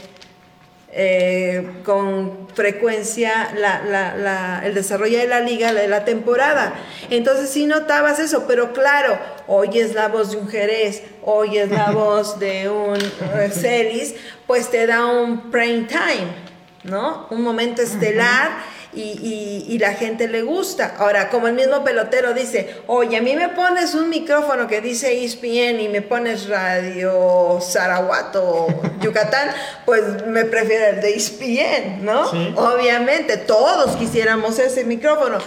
[0.93, 6.75] eh, con frecuencia la- la- la- el desarrollo de la liga, de la temporada.
[7.11, 11.71] Entonces sí notabas eso, pero claro, hoy es la voz de un Jerez, hoy es
[11.71, 14.15] la voz de un eh, Celis,
[14.47, 16.27] pues te da un prime time,
[16.85, 17.27] ¿no?
[17.31, 18.51] Un momento estelar.
[18.93, 20.97] Y, y- y la gente le gusta.
[20.99, 25.23] Ahora, como el mismo pelotero dice, oye, a mí me pones un micrófono que dice
[25.25, 28.67] ESPN y me pones Radio Saraguato,
[29.01, 29.51] Yucatán,
[29.87, 32.29] pues me prefiero el de ESPN, ¿no?
[32.31, 32.53] Sí.
[32.57, 35.39] Obviamente, todos quisiéramos ese micrófono.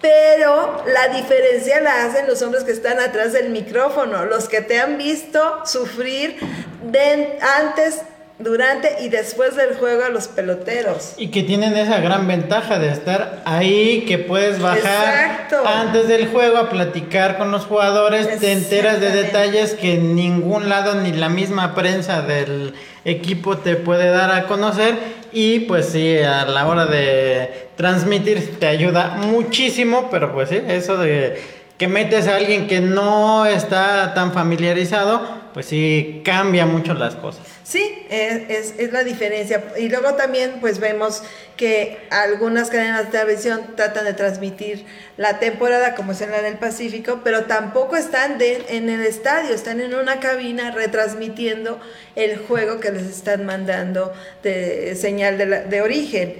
[0.00, 4.78] Pero la diferencia la hacen los hombres que están atrás del micrófono, los que te
[4.80, 6.38] han visto sufrir
[6.84, 8.02] de- antes,
[8.38, 11.14] durante y después del juego a los peloteros.
[11.16, 15.62] Y que tienen esa gran ventaja de estar ahí, que puedes bajar Exacto.
[15.66, 20.68] antes del juego a platicar con los jugadores, te enteras de detalles que en ningún
[20.68, 22.74] lado ni la misma prensa del
[23.04, 24.94] equipo te puede dar a conocer
[25.32, 30.96] y pues sí, a la hora de transmitir te ayuda muchísimo, pero pues sí, eso
[30.96, 35.22] de que metes a alguien que no está tan familiarizado,
[35.58, 37.44] pues sí cambia mucho las cosas.
[37.64, 39.60] Sí, es, es- es la diferencia.
[39.76, 41.24] Y luego también pues vemos
[41.56, 44.86] que algunas cadenas de televisión tratan de transmitir
[45.16, 49.52] la temporada como es en la del Pacífico, pero tampoco están de- en el estadio,
[49.52, 51.80] están en una cabina retransmitiendo
[52.14, 54.12] el juego que les están mandando
[54.44, 56.36] de señal de, la- de origen.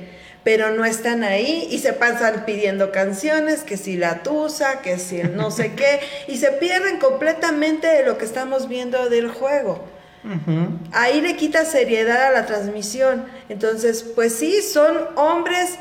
[0.49, 5.21] Pero no están ahí y se pasan pidiendo canciones, que si la tusa, que si
[5.21, 9.85] el no sé qué, y se pierden completamente de lo que estamos viendo del juego.
[10.93, 13.27] ahí le quita seriedad a la transmisión.
[13.51, 15.79] Entonces, pues sí, son hombres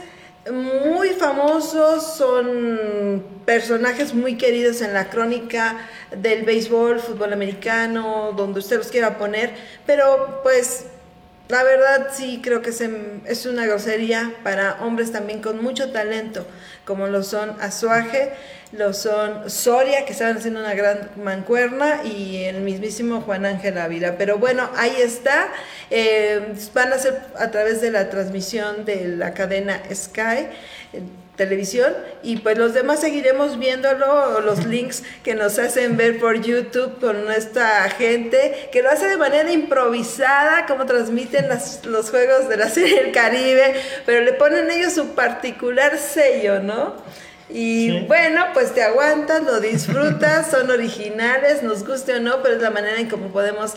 [0.51, 5.78] muy famosos, son personajes muy queridos en la crónica
[6.11, 9.53] del béisbol, fútbol americano, donde usted los quiera poner,
[9.86, 10.88] pero pues
[11.50, 16.45] la verdad sí creo que es una grosería para hombres también con mucho talento,
[16.86, 18.34] como lo son Azuaje,
[18.74, 24.18] lo son Soria, que estaban haciendo una gran mancuerna, y el mismísimo Juan Ángel Ávila.
[24.18, 25.48] Pero bueno, ahí está.
[25.89, 30.48] Eh, van a ser a través de la transmisión de la cadena Sky
[31.38, 36.99] televisión y pues los demás seguiremos viéndolo, los links que nos hacen ver por YouTube
[36.99, 41.47] con nuestra gente, que lo hace de manera improvisada, como transmiten
[41.85, 43.75] los juegos de la serie del Caribe,
[44.05, 46.95] pero le ponen ellos su particular sello, ¿no?
[47.49, 52.61] Y bueno, pues te aguantas, lo disfrutas, son originales, nos guste o no, pero es
[52.61, 53.75] la manera en cómo podemos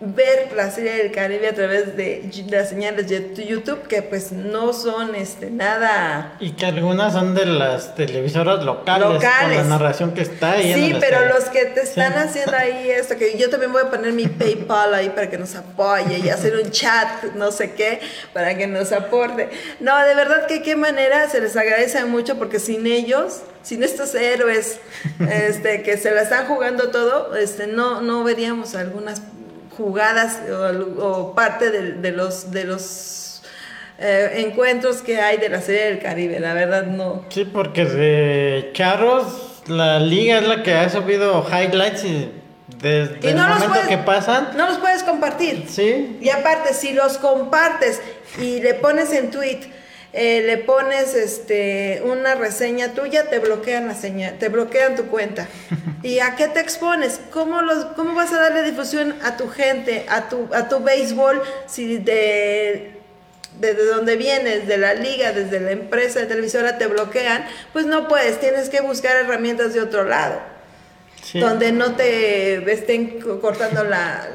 [0.00, 4.72] ver la serie del Caribe a través de las señales de YouTube que pues no
[4.72, 10.22] son este nada y que algunas son de las televisoras locales, con la narración que
[10.22, 13.82] está ahí sí pero los que te están haciendo ahí esto que yo también voy
[13.82, 17.72] a poner mi PayPal ahí para que nos apoye y hacer un chat no sé
[17.72, 18.00] qué
[18.32, 19.50] para que nos aporte.
[19.80, 24.14] No de verdad que qué manera se les agradece mucho porque sin ellos sin estos
[24.14, 24.80] héroes
[25.30, 29.20] este que se la están jugando todo este no no veríamos algunas
[29.80, 30.40] jugadas
[30.98, 33.42] o, parte de, los, de los
[33.98, 37.24] eh, encuentros que hay de la Serie del Caribe, la verdad no.
[37.30, 42.30] Sí, porque de Charros, la liga es la que ha subido highlights y
[42.80, 44.50] desde el momento que pasan.
[44.56, 45.64] No los puedes compartir.
[45.68, 46.18] Sí.
[46.20, 48.00] Y aparte, si los compartes
[48.38, 49.60] y le pones en tweet
[50.12, 55.46] eh, le pones este una reseña tuya, te bloquean la señal, te bloquean tu cuenta.
[56.02, 57.20] ¿Y a qué te expones?
[57.30, 61.42] ¿Cómo, los, cómo vas a darle difusión a tu gente, a tu, a tu béisbol,
[61.66, 62.96] si de
[63.60, 68.08] desde donde vienes, de la liga, desde la empresa de televisora te bloquean, pues no
[68.08, 70.40] puedes, tienes que buscar herramientas de otro lado,
[71.34, 74.26] donde no te estén cortando la,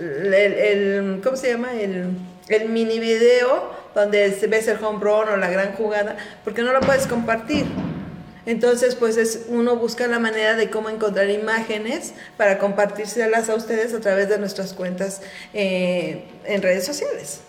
[0.00, 1.74] el, ¿cómo se llama?
[1.74, 2.08] El,
[2.48, 6.80] el mini video donde ves el home run o la gran jugada, porque no lo
[6.80, 7.66] puedes compartir.
[8.44, 13.94] Entonces, pues es uno busca la manera de cómo encontrar imágenes para compartírselas a ustedes
[13.94, 15.22] a través de nuestras cuentas
[15.54, 17.40] eh, en redes sociales.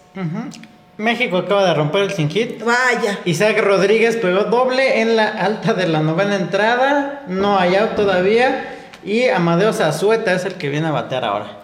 [0.98, 2.62] México acaba de romper el sin hit.
[2.64, 3.20] Vaya.
[3.26, 7.24] Isaac Rodríguez pegó doble en la alta de la novena entrada.
[7.28, 8.76] No hay out todavía.
[9.04, 11.63] Y Amadeo Zazueta es el que viene a batear ahora.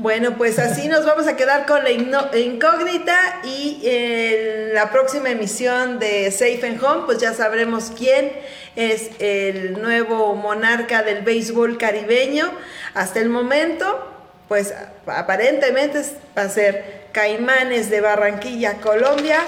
[0.00, 5.98] Bueno, pues así nos vamos a quedar con la incógnita y en la próxima emisión
[5.98, 8.32] de Safe and Home, pues ya sabremos quién
[8.76, 12.50] es el nuevo monarca del béisbol caribeño.
[12.94, 14.10] Hasta el momento,
[14.48, 14.72] pues
[15.04, 16.00] aparentemente
[16.34, 19.40] va a ser Caimanes de Barranquilla, Colombia,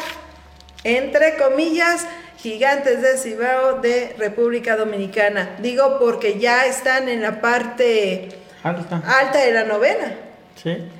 [0.84, 2.04] entre comillas,
[2.36, 5.56] Gigantes de Cibao de República Dominicana.
[5.60, 8.28] Digo porque ya están en la parte
[8.62, 10.14] alta de la novena.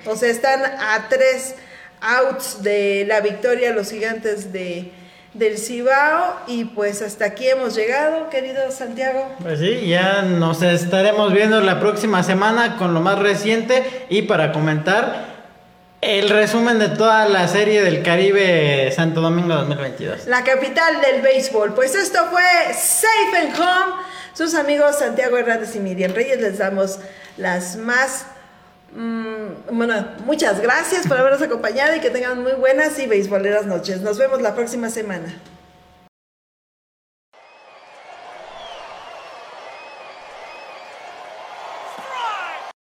[0.06, 1.54] O sea, están a tres
[2.00, 4.92] outs de la victoria los gigantes de,
[5.34, 9.36] del Cibao y pues hasta aquí hemos llegado, querido Santiago.
[9.40, 14.52] Pues sí, ya nos estaremos viendo la próxima semana con lo más reciente y para
[14.52, 15.32] comentar
[16.02, 20.26] el resumen de toda la serie del Caribe Santo Domingo 2022.
[20.26, 21.74] La capital del béisbol.
[21.74, 22.42] Pues esto fue
[22.74, 24.02] Safe and Home.
[24.34, 26.98] Sus amigos Santiago Hernández y Miriam Reyes les damos
[27.36, 28.26] las más
[28.94, 34.02] Mm, bueno, muchas gracias por habernos acompañado y que tengan muy buenas y beisboleras noches.
[34.02, 35.34] Nos vemos la próxima semana.